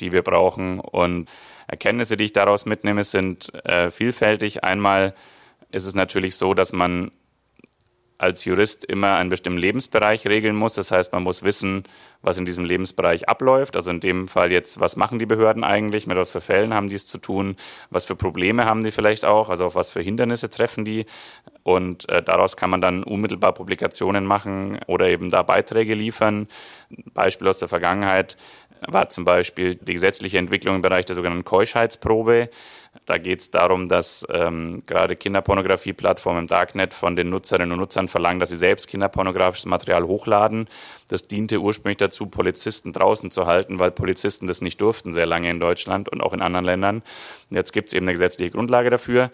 [0.00, 0.80] die wir brauchen.
[0.80, 1.30] Und
[1.66, 4.64] Erkenntnisse, die ich daraus mitnehme, sind äh, vielfältig.
[4.64, 5.14] Einmal
[5.70, 7.10] ist es natürlich so, dass man
[8.18, 10.74] als Jurist immer einen bestimmten Lebensbereich regeln muss.
[10.74, 11.84] Das heißt, man muss wissen,
[12.22, 13.74] was in diesem Lebensbereich abläuft.
[13.74, 16.88] Also in dem Fall jetzt, was machen die Behörden eigentlich, mit was für Fällen haben
[16.88, 17.56] die es zu tun,
[17.90, 21.06] was für Probleme haben die vielleicht auch, also auf was für Hindernisse treffen die.
[21.64, 26.48] Und äh, daraus kann man dann unmittelbar Publikationen machen oder eben da Beiträge liefern.
[27.14, 28.36] Beispiel aus der Vergangenheit
[28.88, 32.50] war zum Beispiel die gesetzliche Entwicklung im Bereich der sogenannten Keuschheitsprobe.
[33.06, 38.06] Da geht es darum, dass ähm, gerade Kinderpornografie-Plattformen im Darknet von den Nutzerinnen und Nutzern
[38.06, 40.68] verlangen, dass sie selbst kinderpornografisches Material hochladen.
[41.08, 45.50] Das diente ursprünglich dazu, Polizisten draußen zu halten, weil Polizisten das nicht durften sehr lange
[45.50, 47.02] in Deutschland und auch in anderen Ländern.
[47.48, 49.30] Jetzt gibt es eben eine gesetzliche Grundlage dafür.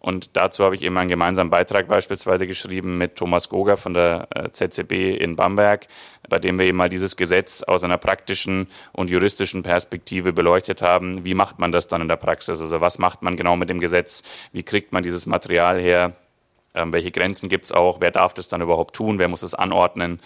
[0.00, 4.28] Und dazu habe ich eben einen gemeinsamen Beitrag beispielsweise geschrieben mit Thomas Goger von der
[4.34, 5.88] äh, ZCB in Bamberg,
[6.28, 11.24] bei dem wir eben mal dieses Gesetz aus einer praktischen und juristischen Perspektive beleuchtet haben.
[11.24, 12.60] Wie macht man das dann in der Praxis?
[12.60, 14.22] Also was macht man genau mit dem Gesetz?
[14.52, 16.12] Wie kriegt man dieses Material her?
[16.74, 18.00] Ähm, welche Grenzen gibt es auch?
[18.00, 19.18] Wer darf das dann überhaupt tun?
[19.18, 20.20] Wer muss es anordnen?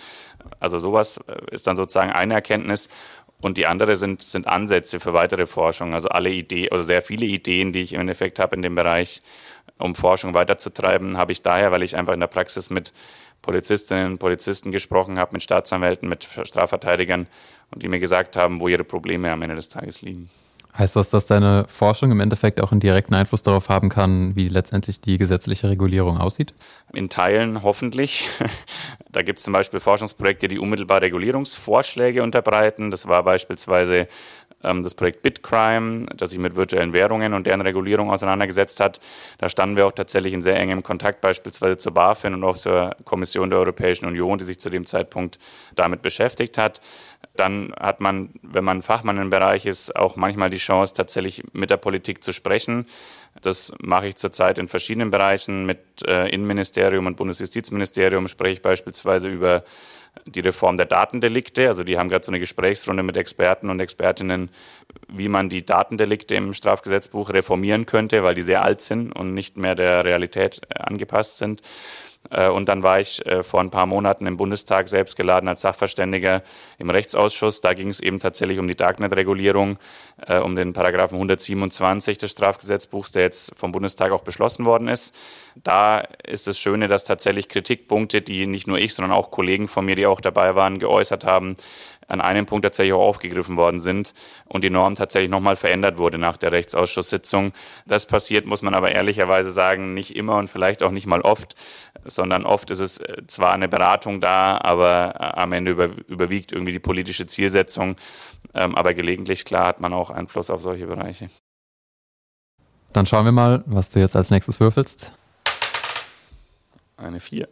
[0.60, 2.90] Also sowas äh, ist dann sozusagen eine Erkenntnis.
[3.40, 5.94] Und die andere sind, sind Ansätze für weitere Forschung.
[5.94, 9.20] Also alle Ideen, also sehr viele Ideen, die ich im Endeffekt habe in dem Bereich
[9.82, 12.92] um Forschung weiterzutreiben, habe ich daher, weil ich einfach in der Praxis mit
[13.42, 17.26] Polizistinnen und Polizisten gesprochen habe, mit Staatsanwälten, mit Strafverteidigern
[17.72, 20.30] und die mir gesagt haben, wo ihre Probleme am Ende des Tages liegen.
[20.76, 24.48] Heißt das, dass deine Forschung im Endeffekt auch einen direkten Einfluss darauf haben kann, wie
[24.48, 26.54] letztendlich die gesetzliche Regulierung aussieht?
[26.94, 28.26] In Teilen hoffentlich.
[29.12, 32.90] Da gibt es zum Beispiel Forschungsprojekte, die unmittelbar Regulierungsvorschläge unterbreiten.
[32.90, 34.08] Das war beispielsweise
[34.62, 39.00] das Projekt Bitcrime, das sich mit virtuellen Währungen und deren Regulierung auseinandergesetzt hat.
[39.38, 42.96] Da standen wir auch tatsächlich in sehr engem Kontakt beispielsweise zur BaFin und auch zur
[43.04, 45.38] Kommission der Europäischen Union, die sich zu dem Zeitpunkt
[45.74, 46.80] damit beschäftigt hat.
[47.36, 51.70] Dann hat man, wenn man Fachmann im Bereich ist, auch manchmal die Chance, tatsächlich mit
[51.70, 52.86] der Politik zu sprechen.
[53.40, 55.64] Das mache ich zurzeit in verschiedenen Bereichen.
[55.64, 59.64] Mit äh, Innenministerium und Bundesjustizministerium spreche ich beispielsweise über
[60.26, 61.68] die Reform der Datendelikte.
[61.68, 64.50] Also die haben gerade so eine Gesprächsrunde mit Experten und Expertinnen,
[65.08, 69.56] wie man die Datendelikte im Strafgesetzbuch reformieren könnte, weil die sehr alt sind und nicht
[69.56, 71.62] mehr der Realität äh, angepasst sind.
[72.32, 75.60] Äh, und dann war ich äh, vor ein paar Monaten im Bundestag selbst geladen als
[75.60, 76.42] Sachverständiger
[76.78, 77.60] im Rechtsausschuss.
[77.60, 79.78] Da ging es eben tatsächlich um die Darknet-Regulierung,
[80.26, 85.14] äh, um den Paragraphen 127 des Strafgesetzbuchs, der jetzt vom Bundestag auch beschlossen worden ist.
[85.62, 89.84] Da ist das Schöne, dass tatsächlich Kritikpunkte, die nicht nur ich, sondern auch Kollegen von
[89.84, 91.56] mir, die auch dabei waren, geäußert haben,
[92.12, 94.12] an einem Punkt tatsächlich auch aufgegriffen worden sind
[94.44, 97.52] und die Norm tatsächlich nochmal verändert wurde nach der Rechtsausschusssitzung.
[97.86, 101.54] Das passiert, muss man aber ehrlicherweise sagen, nicht immer und vielleicht auch nicht mal oft,
[102.04, 106.52] sondern oft ist es äh, zwar eine Beratung da, aber äh, am Ende über, überwiegt
[106.52, 107.96] irgendwie die politische Zielsetzung.
[108.52, 111.30] Ähm, aber gelegentlich, klar, hat man auch Einfluss auf solche Bereiche.
[112.92, 115.14] Dann schauen wir mal, was du jetzt als nächstes würfelst.
[116.98, 117.48] Eine 4.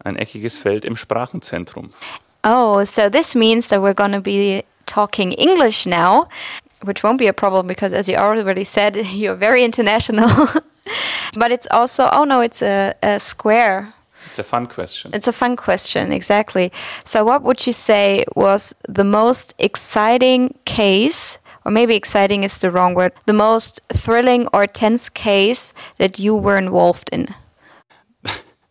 [0.00, 1.92] Ein eckiges Feld im Sprachenzentrum.
[2.44, 6.28] Oh, so this means that we're going to be talking English now,
[6.82, 10.48] which won't be a problem because, as you already said, you're very international.
[11.34, 13.94] but it's also, oh no, it's a, a square.
[14.26, 15.10] It's a fun question.
[15.14, 16.72] It's a fun question, exactly.
[17.04, 22.70] So, what would you say was the most exciting case, or maybe exciting is the
[22.70, 27.28] wrong word, the most thrilling or tense case that you were involved in?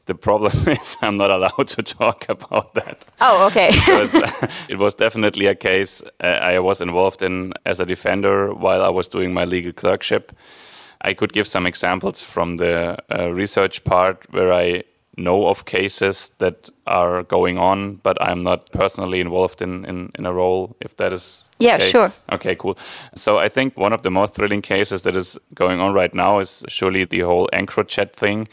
[0.05, 3.05] The problem is I'm not allowed to talk about that.
[3.19, 3.69] Oh, okay.
[3.85, 8.53] because, uh, it was definitely a case uh, I was involved in as a defender
[8.53, 10.31] while I was doing my legal clerkship.
[11.03, 14.83] I could give some examples from the uh, research part where I
[15.17, 20.25] know of cases that are going on, but I'm not personally involved in, in, in
[20.25, 21.45] a role, if that is.
[21.59, 21.91] Yeah, okay.
[21.91, 22.13] sure.
[22.31, 22.77] Okay, cool.
[23.15, 26.39] So I think one of the most thrilling cases that is going on right now
[26.39, 28.47] is surely the whole EncroChat thing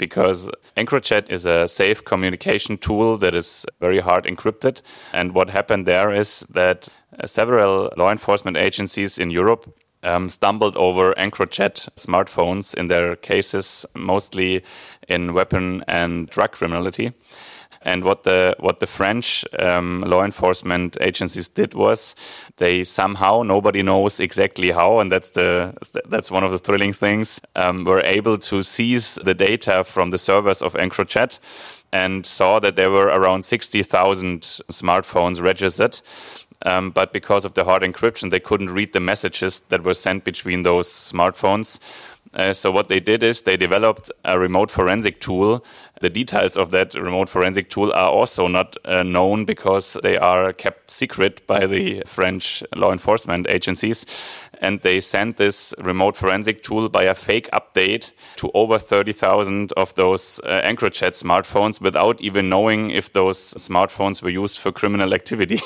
[0.00, 4.82] because EncroChat is a safe communication tool that is very hard encrypted.
[5.12, 6.88] And what happened there is that
[7.24, 14.62] several law enforcement agencies in Europe um, stumbled over EncroChat smartphones in their cases, mostly
[15.08, 17.12] in weapon and drug criminality.
[17.82, 22.14] And what the what the French um, law enforcement agencies did was
[22.56, 25.72] they somehow nobody knows exactly how, and that's the
[26.06, 27.40] that's one of the thrilling things.
[27.56, 31.38] Um, were able to seize the data from the servers of EncroChat
[31.90, 36.02] and saw that there were around sixty thousand smartphones registered.
[36.66, 40.24] Um, but because of the hard encryption, they couldn't read the messages that were sent
[40.24, 41.78] between those smartphones.
[42.36, 45.64] Uh, so what they did is they developed a remote forensic tool.
[46.00, 50.52] The details of that remote forensic tool are also not uh, known because they are
[50.52, 54.06] kept secret by the French law enforcement agencies.
[54.60, 59.94] And they sent this remote forensic tool by a fake update to over 30,000 of
[59.94, 65.60] those uh, EncroChat smartphones without even knowing if those smartphones were used for criminal activity.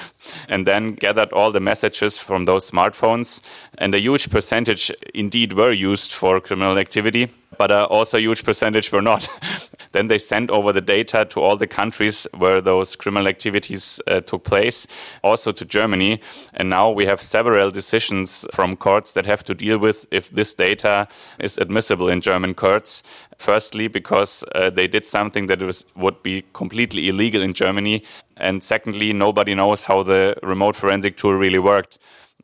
[0.48, 3.40] and then gathered all the messages from those smartphones.
[3.78, 8.44] And a huge percentage indeed were used for criminal activity, but uh, also a huge
[8.44, 9.28] percentage were not.
[9.92, 14.20] then they sent over the data to all the countries where those criminal activities uh,
[14.20, 14.86] took place,
[15.22, 16.20] also to Germany.
[16.54, 20.54] And now we have several decisions from courts that have to deal with if this
[20.54, 23.02] data is admissible in German courts.
[23.36, 28.04] Firstly, because uh, they did something that was, would be completely illegal in Germany.
[28.36, 31.98] And secondly, nobody knows how the remote forensic tool really worked.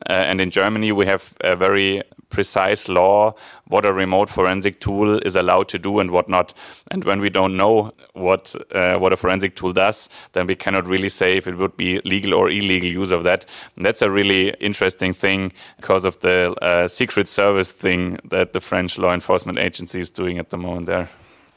[0.09, 3.33] Uh, and in Germany, we have a very precise law
[3.69, 6.53] what a remote forensic tool is allowed to do and what not.
[6.91, 10.87] And when we don't know what uh, what a forensic tool does, then we cannot
[10.87, 13.45] really say if it would be legal or illegal use of that.
[13.75, 18.61] And that's a really interesting thing because of the uh, secret service thing that the
[18.61, 21.09] French law enforcement agency is doing at the moment there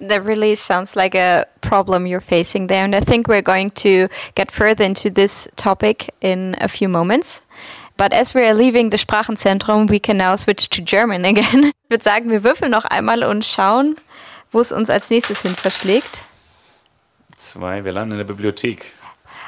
[0.03, 2.85] that really sounds like a problem you're facing there.
[2.85, 7.43] And I think we're going to get further into this topic in a few moments.
[8.01, 11.71] But as we are leaving the Sprachenzentrum, we can now switch to German again.
[11.85, 13.97] Ich würde sagen, wir würfeln noch einmal und schauen,
[14.53, 16.23] wo es uns als nächstes hin verschlägt.
[17.37, 18.93] Zwei, wir landen in der Bibliothek.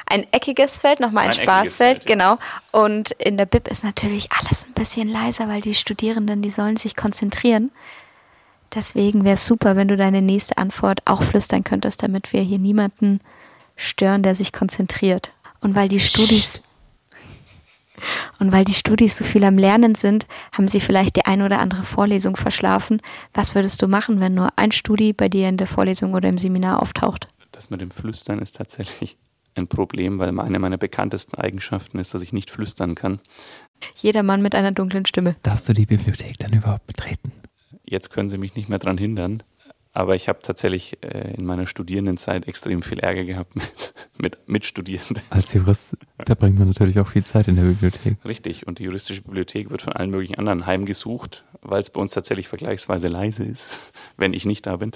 [0.05, 2.37] Ein eckiges Feld, nochmal ein, ein Spaßfeld, Feld, genau.
[2.71, 6.77] Und in der Bib ist natürlich alles ein bisschen leiser, weil die Studierenden, die sollen
[6.77, 7.71] sich konzentrieren.
[8.75, 12.59] Deswegen wäre es super, wenn du deine nächste Antwort auch flüstern könntest, damit wir hier
[12.59, 13.19] niemanden
[13.77, 15.33] stören, der sich konzentriert.
[15.61, 16.61] Und weil die Studis
[18.39, 21.59] und weil die Studis so viel am Lernen sind, haben sie vielleicht die ein oder
[21.59, 23.01] andere Vorlesung verschlafen.
[23.33, 26.37] Was würdest du machen, wenn nur ein Studi bei dir in der Vorlesung oder im
[26.37, 27.27] Seminar auftaucht?
[27.51, 29.17] Das mit dem Flüstern ist tatsächlich
[29.55, 33.19] ein Problem, weil eine meiner bekanntesten Eigenschaften ist, dass ich nicht flüstern kann.
[33.95, 35.35] Jeder Mann mit einer dunklen Stimme.
[35.43, 37.31] Darfst du die Bibliothek dann überhaupt betreten?
[37.85, 39.43] Jetzt können Sie mich nicht mehr daran hindern.
[39.95, 45.21] Aber ich habe tatsächlich äh, in meiner Studierendenzeit extrem viel Ärger gehabt mit, mit Mitstudierenden.
[45.29, 48.17] Als Jurist verbringt man natürlich auch viel Zeit in der Bibliothek.
[48.25, 48.65] Richtig.
[48.65, 52.47] Und die juristische Bibliothek wird von allen möglichen anderen heimgesucht, weil es bei uns tatsächlich
[52.47, 53.77] vergleichsweise leise ist,
[54.17, 54.91] wenn ich nicht da bin.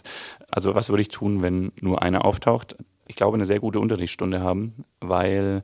[0.50, 2.76] Also was würde ich tun, wenn nur einer auftaucht?
[3.06, 5.64] Ich glaube, eine sehr gute Unterrichtsstunde haben, weil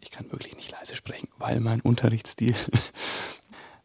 [0.00, 2.54] ich kann wirklich nicht leise sprechen, weil mein Unterrichtsstil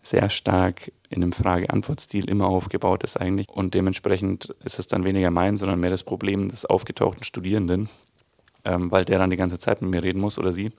[0.09, 3.49] sehr stark in einem Frage-Antwort-Stil immer aufgebaut ist eigentlich.
[3.49, 7.89] Und dementsprechend ist es dann weniger mein, sondern mehr das Problem des aufgetauchten Studierenden,
[8.65, 10.71] ähm, weil der dann die ganze Zeit mit mir reden muss oder sie.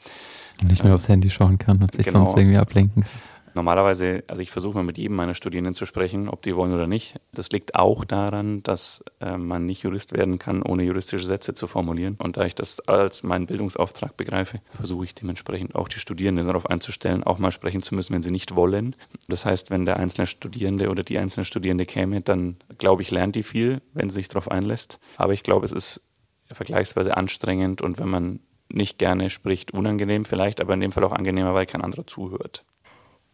[0.60, 2.24] Und nicht mehr ähm, aufs Handy schauen kann und sich genau.
[2.24, 3.12] sonst irgendwie ablenken kann.
[3.54, 6.86] Normalerweise, also ich versuche mal mit jedem meiner Studierenden zu sprechen, ob die wollen oder
[6.86, 7.16] nicht.
[7.32, 11.66] Das liegt auch daran, dass äh, man nicht Jurist werden kann, ohne juristische Sätze zu
[11.66, 12.16] formulieren.
[12.18, 16.66] Und da ich das als meinen Bildungsauftrag begreife, versuche ich dementsprechend auch die Studierenden darauf
[16.66, 18.96] einzustellen, auch mal sprechen zu müssen, wenn sie nicht wollen.
[19.28, 23.36] Das heißt, wenn der einzelne Studierende oder die einzelne Studierende käme, dann glaube ich, lernt
[23.36, 24.98] die viel, wenn sie sich darauf einlässt.
[25.16, 26.02] Aber ich glaube, es ist
[26.50, 31.12] vergleichsweise anstrengend und wenn man nicht gerne spricht, unangenehm vielleicht, aber in dem Fall auch
[31.12, 32.64] angenehmer, weil kein anderer zuhört.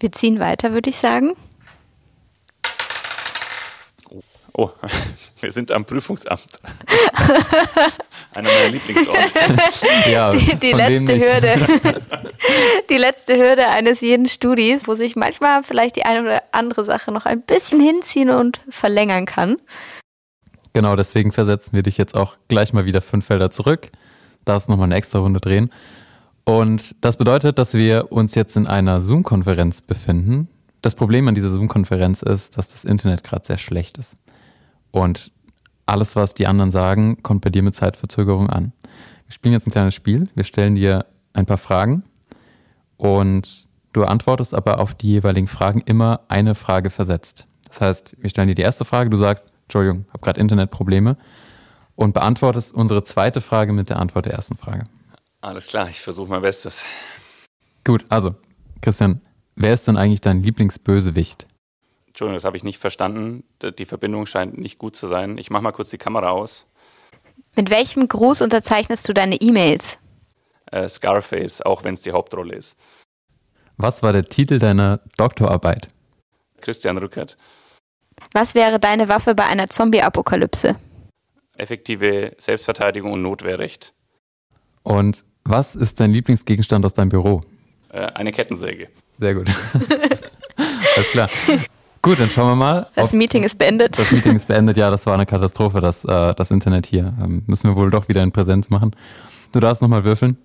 [0.04, 1.32] Wir ziehen weiter, würde ich sagen.
[4.52, 4.68] Oh,
[5.40, 6.60] wir sind am Prüfungsamt.
[8.34, 9.40] Einer meiner Lieblingsorte.
[10.10, 12.02] ja, die, die letzte Hürde.
[12.90, 17.10] die letzte Hürde eines jeden Studis, wo sich manchmal vielleicht die eine oder andere Sache
[17.10, 19.56] noch ein bisschen hinziehen und verlängern kann.
[20.74, 23.90] Genau, deswegen versetzen wir dich jetzt auch gleich mal wieder fünf Felder zurück.
[24.44, 25.72] Darfst nochmal eine extra Runde drehen.
[26.44, 30.48] Und das bedeutet, dass wir uns jetzt in einer Zoom-Konferenz befinden.
[30.82, 34.16] Das Problem an dieser Zoom-Konferenz ist, dass das Internet gerade sehr schlecht ist.
[34.90, 35.32] Und
[35.86, 38.72] alles, was die anderen sagen, kommt bei dir mit Zeitverzögerung an.
[39.26, 40.28] Wir spielen jetzt ein kleines Spiel.
[40.34, 42.04] Wir stellen dir ein paar Fragen
[42.96, 47.46] und du antwortest aber auf die jeweiligen Fragen immer eine Frage versetzt.
[47.68, 51.16] Das heißt, wir stellen dir die erste Frage, du sagst, Entschuldigung, habe gerade Internetprobleme
[51.96, 54.84] und beantwortest unsere zweite Frage mit der Antwort der ersten Frage.
[55.44, 56.86] Alles klar, ich versuche mein Bestes.
[57.84, 58.34] Gut, also
[58.80, 59.20] Christian,
[59.56, 61.46] wer ist denn eigentlich dein Lieblingsbösewicht?
[62.06, 63.44] Entschuldigung, das habe ich nicht verstanden.
[63.60, 65.36] Die Verbindung scheint nicht gut zu sein.
[65.36, 66.64] Ich mache mal kurz die Kamera aus.
[67.56, 69.98] Mit welchem Gruß unterzeichnest du deine E-Mails?
[70.72, 72.78] Äh, Scarface, auch wenn es die Hauptrolle ist.
[73.76, 75.88] Was war der Titel deiner Doktorarbeit?
[76.62, 77.36] Christian Rückert.
[78.32, 80.76] Was wäre deine Waffe bei einer Zombie-Apokalypse?
[81.58, 83.92] Effektive Selbstverteidigung und Notwehrrecht.
[84.84, 87.42] Und was ist dein Lieblingsgegenstand aus deinem Büro?
[87.92, 88.88] Äh, eine Kettensäge.
[89.18, 89.48] Sehr gut.
[90.96, 91.28] Alles klar.
[92.02, 92.88] Gut, dann schauen wir mal.
[92.94, 93.98] Das Meeting ist beendet.
[93.98, 94.76] Das Meeting ist beendet.
[94.76, 97.14] Ja, das war eine Katastrophe, das, äh, das Internet hier.
[97.22, 98.94] Ähm, müssen wir wohl doch wieder in Präsenz machen.
[99.52, 100.36] Du darfst nochmal würfeln.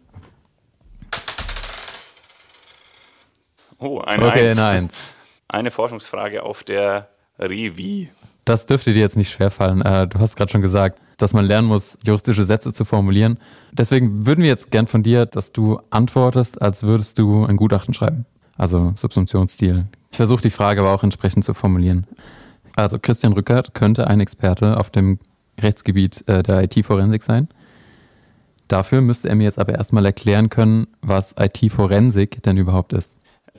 [3.79, 4.59] Oh, eine okay, Eins.
[4.59, 5.15] eine Eins.
[5.47, 7.09] Eine Forschungsfrage auf der
[7.39, 8.12] Revi.
[8.49, 9.83] Das dürfte dir jetzt nicht schwerfallen.
[9.83, 13.38] Äh, du hast gerade schon gesagt, dass man lernen muss, juristische Sätze zu formulieren.
[13.73, 17.93] Deswegen würden wir jetzt gern von dir, dass du antwortest, als würdest du ein Gutachten
[17.93, 18.25] schreiben.
[18.57, 19.85] Also Subsumptionsstil.
[20.09, 22.07] Ich versuche die Frage aber auch entsprechend zu formulieren.
[22.75, 25.19] Also Christian Rückert könnte ein Experte auf dem
[25.62, 27.49] Rechtsgebiet äh, der IT-Forensik sein.
[28.67, 33.15] Dafür müsste er mir jetzt aber erstmal erklären können, was IT-Forensik denn überhaupt ist.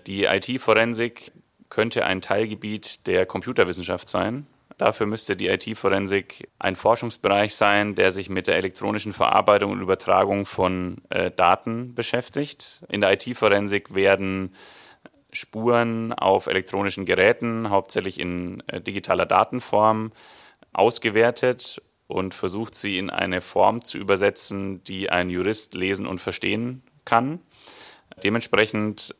[0.08, 1.30] Die IT-Forensik
[1.68, 4.48] könnte ein Teilgebiet der Computerwissenschaft sein.
[4.80, 10.46] Dafür müsste die IT-Forensik ein Forschungsbereich sein, der sich mit der elektronischen Verarbeitung und Übertragung
[10.46, 12.80] von äh, Daten beschäftigt.
[12.88, 14.54] In der IT-Forensik werden
[15.32, 20.12] Spuren auf elektronischen Geräten, hauptsächlich in äh, digitaler Datenform,
[20.72, 26.82] ausgewertet und versucht sie in eine Form zu übersetzen, die ein Jurist lesen und verstehen
[27.04, 27.40] kann.
[28.22, 29.14] Dementsprechend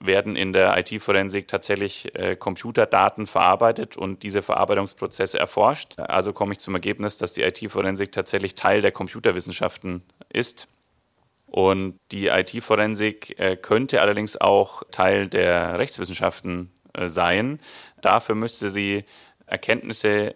[0.00, 5.98] werden in der IT-Forensik tatsächlich äh, Computerdaten verarbeitet und diese Verarbeitungsprozesse erforscht.
[5.98, 10.68] Also komme ich zum Ergebnis, dass die IT-Forensik tatsächlich Teil der Computerwissenschaften ist.
[11.46, 17.60] Und die IT-Forensik äh, könnte allerdings auch Teil der Rechtswissenschaften äh, sein.
[18.02, 19.04] Dafür müsste sie
[19.46, 20.34] Erkenntnisse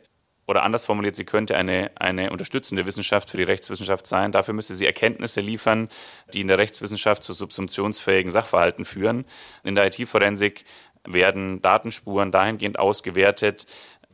[0.51, 4.33] oder anders formuliert, sie könnte eine, eine unterstützende Wissenschaft für die Rechtswissenschaft sein.
[4.33, 5.89] Dafür müsste sie Erkenntnisse liefern,
[6.35, 9.27] die in der Rechtswissenschaft zu subsumptionsfähigen Sachverhalten führen.
[9.63, 10.65] In der IT-Forensik
[11.07, 13.69] werden Datenspuren dahingehend ausgewertet,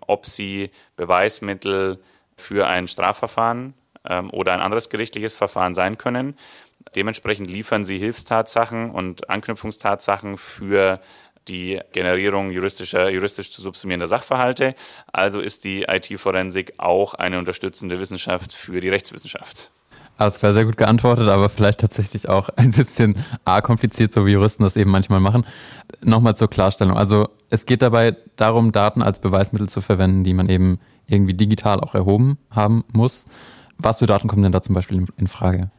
[0.07, 2.03] ob sie Beweismittel
[2.37, 3.72] für ein Strafverfahren
[4.07, 6.37] ähm, oder ein anderes gerichtliches Verfahren sein können.
[6.94, 11.01] Dementsprechend liefern sie Hilfstatsachen und Anknüpfungstatsachen für
[11.48, 14.74] die Generierung juristischer, juristisch zu subsumierender Sachverhalte.
[15.12, 19.70] Also ist die IT-Forensik auch eine unterstützende Wissenschaft für die Rechtswissenschaft.
[20.18, 24.32] Alles klar, sehr gut geantwortet, aber vielleicht tatsächlich auch ein bisschen a kompliziert, so wie
[24.32, 25.46] Juristen das eben manchmal machen.
[26.02, 26.96] Nochmal zur Klarstellung.
[26.96, 31.80] Also es geht dabei darum, Daten als Beweismittel zu verwenden, die man eben irgendwie digital
[31.80, 33.26] auch erhoben haben muss.
[33.78, 35.70] Was für Daten kommen denn da zum Beispiel in Frage?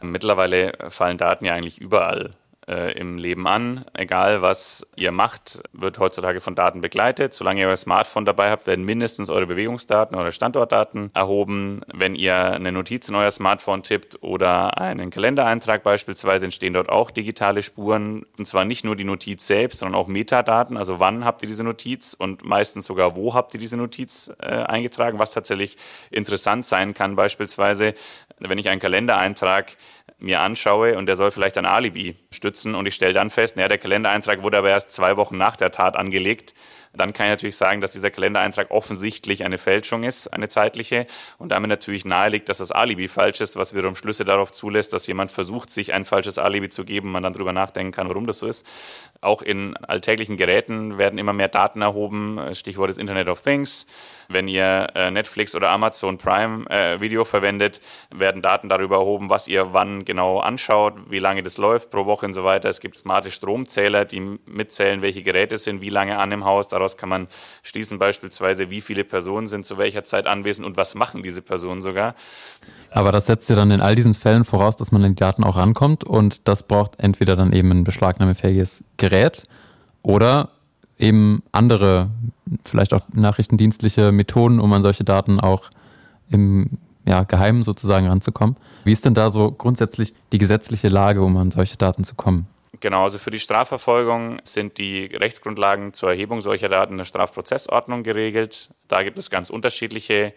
[0.00, 2.34] Mittlerweile fallen Daten ja eigentlich überall
[2.68, 3.84] äh, im Leben an.
[3.94, 7.32] Egal was ihr macht, wird heutzutage von Daten begleitet.
[7.32, 11.82] Solange ihr euer Smartphone dabei habt, werden mindestens eure Bewegungsdaten, eure Standortdaten erhoben.
[11.92, 17.10] Wenn ihr eine Notiz in euer Smartphone tippt oder einen Kalendereintrag beispielsweise, entstehen dort auch
[17.10, 18.26] digitale Spuren.
[18.38, 20.76] Und zwar nicht nur die Notiz selbst, sondern auch Metadaten.
[20.76, 24.46] Also wann habt ihr diese Notiz und meistens sogar wo habt ihr diese Notiz äh,
[24.46, 25.76] eingetragen, was tatsächlich
[26.10, 27.16] interessant sein kann.
[27.16, 27.94] Beispielsweise,
[28.38, 29.76] wenn ich einen Kalendereintrag
[30.22, 32.74] mir anschaue und der soll vielleicht ein Alibi stützen.
[32.74, 35.70] Und ich stelle dann fest, naja, der Kalendereintrag wurde aber erst zwei Wochen nach der
[35.70, 36.54] Tat angelegt,
[36.92, 41.06] dann kann ich natürlich sagen, dass dieser Kalendereintrag offensichtlich eine Fälschung ist, eine zeitliche
[41.38, 45.06] und damit natürlich naheliegt, dass das Alibi falsch ist, was wiederum Schlüsse darauf zulässt, dass
[45.06, 48.40] jemand versucht, sich ein falsches Alibi zu geben, man dann drüber nachdenken kann, warum das
[48.40, 48.66] so ist.
[49.20, 53.86] Auch in alltäglichen Geräten werden immer mehr Daten erhoben, Stichwort ist Internet of Things.
[54.28, 59.46] Wenn ihr äh, Netflix oder Amazon Prime äh, Video verwendet, werden Daten darüber erhoben, was
[59.46, 62.68] ihr wann genau anschaut, wie lange das läuft pro Woche und so weiter.
[62.68, 66.68] Es gibt smarte Stromzähler, die mitzählen, welche Geräte sind, wie lange an im Haus.
[66.82, 67.28] Daraus kann man
[67.62, 71.80] schließen beispielsweise, wie viele Personen sind zu welcher Zeit anwesend und was machen diese Personen
[71.80, 72.16] sogar.
[72.90, 75.44] Aber das setzt ja dann in all diesen Fällen voraus, dass man an die Daten
[75.44, 79.44] auch rankommt und das braucht entweder dann eben ein beschlagnahmefähiges Gerät
[80.02, 80.50] oder
[80.98, 82.10] eben andere,
[82.64, 85.70] vielleicht auch nachrichtendienstliche Methoden, um an solche Daten auch
[86.30, 88.56] im ja, Geheimen sozusagen ranzukommen.
[88.82, 92.48] Wie ist denn da so grundsätzlich die gesetzliche Lage, um an solche Daten zu kommen?
[92.82, 98.02] Genau, also für die Strafverfolgung sind die Rechtsgrundlagen zur Erhebung solcher Daten in der Strafprozessordnung
[98.02, 98.70] geregelt.
[98.88, 100.34] Da gibt es ganz unterschiedliche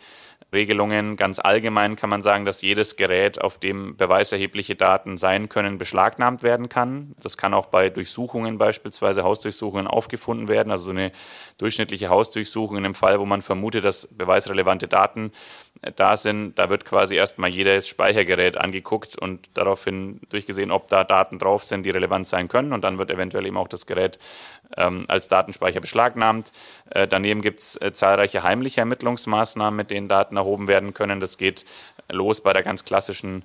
[0.53, 1.15] Regelungen.
[1.15, 6.43] Ganz allgemein kann man sagen, dass jedes Gerät, auf dem beweiserhebliche Daten sein können, beschlagnahmt
[6.43, 7.15] werden kann.
[7.19, 10.69] Das kann auch bei Durchsuchungen beispielsweise Hausdurchsuchungen aufgefunden werden.
[10.69, 11.11] Also so eine
[11.57, 15.31] durchschnittliche Hausdurchsuchung in einem Fall, wo man vermutet, dass beweisrelevante Daten
[15.95, 21.39] da sind, da wird quasi erstmal jedes Speichergerät angeguckt und daraufhin durchgesehen, ob da Daten
[21.39, 22.73] drauf sind, die relevant sein können.
[22.73, 24.19] Und dann wird eventuell eben auch das Gerät
[24.77, 26.51] ähm, als Datenspeicher beschlagnahmt.
[26.89, 31.19] Äh, daneben gibt es äh, zahlreiche heimliche Ermittlungsmaßnahmen, mit denen Daten erhoben werden können.
[31.19, 31.65] Das geht
[32.09, 33.43] los bei der ganz klassischen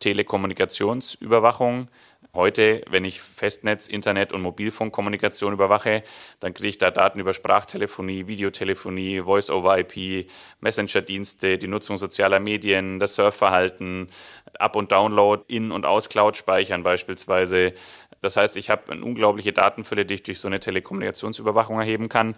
[0.00, 1.88] Telekommunikationsüberwachung.
[2.36, 6.02] Heute, wenn ich Festnetz, Internet und Mobilfunkkommunikation überwache,
[6.38, 10.28] dann kriege ich da Daten über Sprachtelefonie, Videotelefonie, Voice-over-IP,
[10.60, 14.10] Messenger-Dienste, die Nutzung sozialer Medien, das Surfverhalten,
[14.58, 17.72] Up- und Download, In- und Aus-Cloud speichern beispielsweise,
[18.20, 22.34] das heißt, ich habe eine unglaubliche Datenfülle, die ich durch so eine Telekommunikationsüberwachung erheben kann.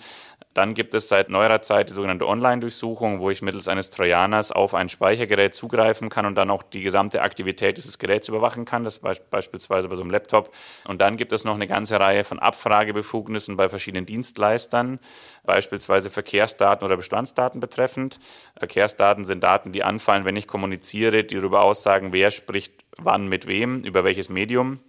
[0.54, 4.74] Dann gibt es seit neuerer Zeit die sogenannte Online-Durchsuchung, wo ich mittels eines Trojaners auf
[4.74, 8.84] ein Speichergerät zugreifen kann und dann auch die gesamte Aktivität dieses Geräts überwachen kann.
[8.84, 10.52] Das beispielsweise bei so einem Laptop.
[10.86, 14.98] Und dann gibt es noch eine ganze Reihe von Abfragebefugnissen bei verschiedenen Dienstleistern,
[15.44, 18.18] beispielsweise Verkehrsdaten oder Bestandsdaten betreffend.
[18.58, 23.46] Verkehrsdaten sind Daten, die anfallen, wenn ich kommuniziere, die darüber aussagen, wer spricht wann mit
[23.46, 24.80] wem, über welches Medium.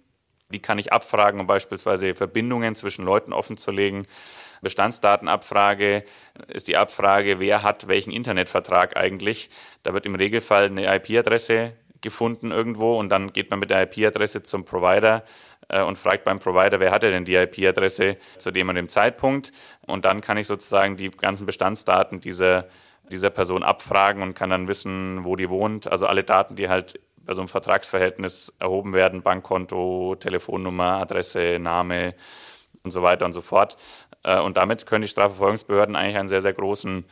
[0.50, 4.06] Die kann ich abfragen, um beispielsweise Verbindungen zwischen Leuten offenzulegen.
[4.62, 6.04] Bestandsdatenabfrage
[6.48, 9.50] ist die Abfrage, wer hat welchen Internetvertrag eigentlich.
[9.82, 14.42] Da wird im Regelfall eine IP-Adresse gefunden irgendwo und dann geht man mit der IP-Adresse
[14.42, 15.24] zum Provider
[15.68, 19.52] äh, und fragt beim Provider, wer hatte denn die IP-Adresse zu dem und dem Zeitpunkt.
[19.86, 22.68] Und dann kann ich sozusagen die ganzen Bestandsdaten dieser,
[23.10, 25.90] dieser Person abfragen und kann dann wissen, wo die wohnt.
[25.90, 32.14] Also alle Daten, die halt bei so einem Vertragsverhältnis erhoben werden, Bankkonto, Telefonnummer, Adresse, Name
[32.82, 33.76] und so weiter und so fort.
[34.22, 37.04] Äh, und damit können die Strafverfolgungsbehörden eigentlich einen sehr, sehr großen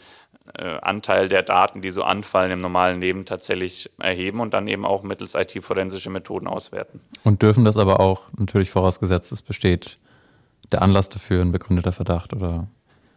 [0.54, 4.84] äh, Anteil der Daten, die so anfallen im normalen Leben, tatsächlich erheben und dann eben
[4.84, 7.00] auch mittels IT-forensische Methoden auswerten.
[7.24, 9.98] Und dürfen das aber auch natürlich vorausgesetzt, es besteht
[10.72, 12.68] der Anlass dafür, ein begründeter Verdacht oder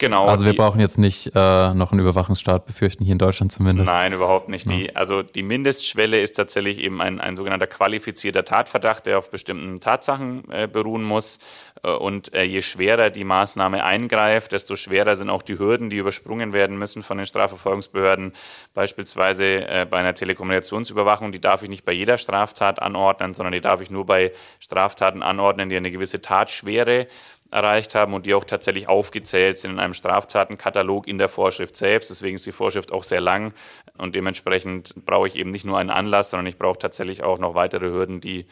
[0.02, 0.26] Genau.
[0.26, 3.92] Also wir die, brauchen jetzt nicht äh, noch einen Überwachungsstaat befürchten, hier in Deutschland zumindest.
[3.92, 4.68] Nein, überhaupt nicht.
[4.68, 4.76] Ja.
[4.76, 9.80] Die, also die Mindestschwelle ist tatsächlich eben ein, ein sogenannter qualifizierter Tatverdacht, der auf bestimmten
[9.80, 11.38] Tatsachen äh, beruhen muss.
[11.84, 15.98] Äh, und äh, je schwerer die Maßnahme eingreift, desto schwerer sind auch die Hürden, die
[15.98, 18.34] übersprungen werden müssen von den Strafverfolgungsbehörden.
[18.74, 23.62] Beispielsweise äh, bei einer Telekommunikationsüberwachung, die darf ich nicht bei jeder Straftat anordnen, sondern die
[23.62, 27.06] darf ich nur bei Straftaten anordnen, die eine gewisse Tatschwere
[27.52, 32.10] erreicht haben und die auch tatsächlich aufgezählt sind in einem Straftatenkatalog in der Vorschrift selbst.
[32.10, 33.54] Deswegen ist die Vorschrift auch sehr lang
[33.98, 37.54] und dementsprechend brauche ich eben nicht nur einen Anlass, sondern ich brauche tatsächlich auch noch
[37.54, 38.46] weitere Hürden, die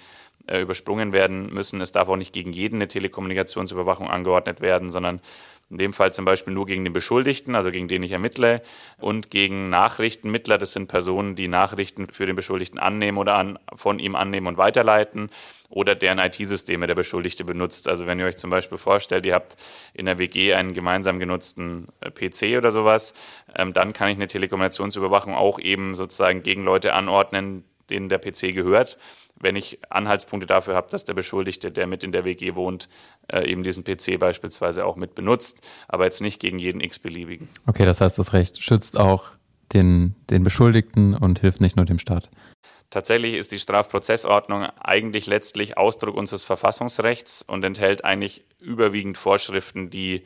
[0.47, 1.79] äh, übersprungen werden müssen.
[1.79, 5.21] Es darf auch nicht gegen jeden eine Telekommunikationsüberwachung angeordnet werden, sondern
[5.69, 8.61] in dem Fall zum Beispiel nur gegen den Beschuldigten, also gegen den ich ermittle,
[8.97, 10.57] und gegen Nachrichtenmittler.
[10.57, 14.57] Das sind Personen, die Nachrichten für den Beschuldigten annehmen oder an, von ihm annehmen und
[14.57, 15.29] weiterleiten
[15.69, 17.87] oder deren IT-Systeme der Beschuldigte benutzt.
[17.87, 19.55] Also wenn ihr euch zum Beispiel vorstellt, ihr habt
[19.93, 23.13] in der WG einen gemeinsam genutzten äh, PC oder sowas,
[23.55, 28.53] ähm, dann kann ich eine Telekommunikationsüberwachung auch eben sozusagen gegen Leute anordnen, denen der PC
[28.53, 28.97] gehört
[29.39, 32.89] wenn ich Anhaltspunkte dafür habe, dass der Beschuldigte, der mit in der WG wohnt,
[33.27, 37.47] äh, eben diesen PC beispielsweise auch mit benutzt, aber jetzt nicht gegen jeden x-beliebigen.
[37.65, 39.31] Okay, das heißt, das Recht schützt auch
[39.73, 42.29] den, den Beschuldigten und hilft nicht nur dem Staat.
[42.89, 50.23] Tatsächlich ist die Strafprozessordnung eigentlich letztlich Ausdruck unseres Verfassungsrechts und enthält eigentlich überwiegend Vorschriften, die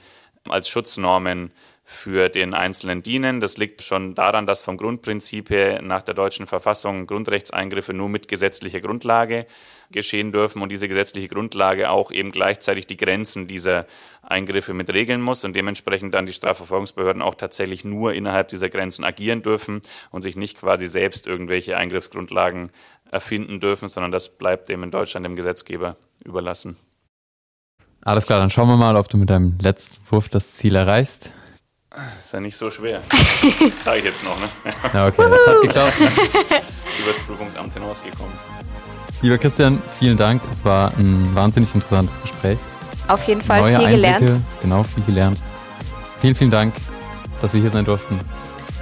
[0.47, 1.51] als Schutznormen
[1.85, 3.41] für den Einzelnen dienen.
[3.41, 8.27] Das liegt schon daran, dass vom Grundprinzip her nach der deutschen Verfassung Grundrechtseingriffe nur mit
[8.27, 9.45] gesetzlicher Grundlage
[9.91, 13.85] geschehen dürfen und diese gesetzliche Grundlage auch eben gleichzeitig die Grenzen dieser
[14.21, 19.03] Eingriffe mit regeln muss und dementsprechend dann die Strafverfolgungsbehörden auch tatsächlich nur innerhalb dieser Grenzen
[19.03, 22.71] agieren dürfen und sich nicht quasi selbst irgendwelche Eingriffsgrundlagen
[23.11, 26.77] erfinden dürfen, sondern das bleibt dem in Deutschland dem Gesetzgeber überlassen.
[28.01, 31.31] Alles klar, dann schauen wir mal, ob du mit deinem letzten Wurf das Ziel erreichst.
[32.19, 33.03] Ist ja nicht so schwer.
[33.83, 34.49] Sage ich jetzt noch, ne?
[34.93, 35.93] Ja, okay, das hat geklappt.
[37.03, 38.33] Übers Prüfungsamt hinausgekommen.
[39.21, 40.41] Lieber Christian, vielen Dank.
[40.51, 42.57] Es war ein wahnsinnig interessantes Gespräch.
[43.07, 44.41] Auf jeden Fall Neue viel Einblicke, gelernt.
[44.61, 45.41] Genau, viel gelernt.
[46.19, 46.73] Vielen, vielen Dank,
[47.41, 48.19] dass wir hier sein durften.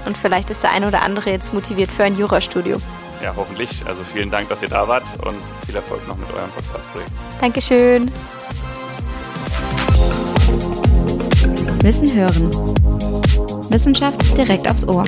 [0.05, 2.77] Und vielleicht ist der eine oder andere jetzt motiviert für ein Jurastudio.
[3.21, 3.83] Ja, hoffentlich.
[3.85, 5.35] Also vielen Dank, dass ihr da wart und
[5.65, 7.11] viel Erfolg noch mit eurem Podcast-Projekt.
[7.39, 8.11] Dankeschön.
[11.83, 12.51] Wissen hören.
[13.71, 15.03] Wissenschaft direkt aufs Ohr.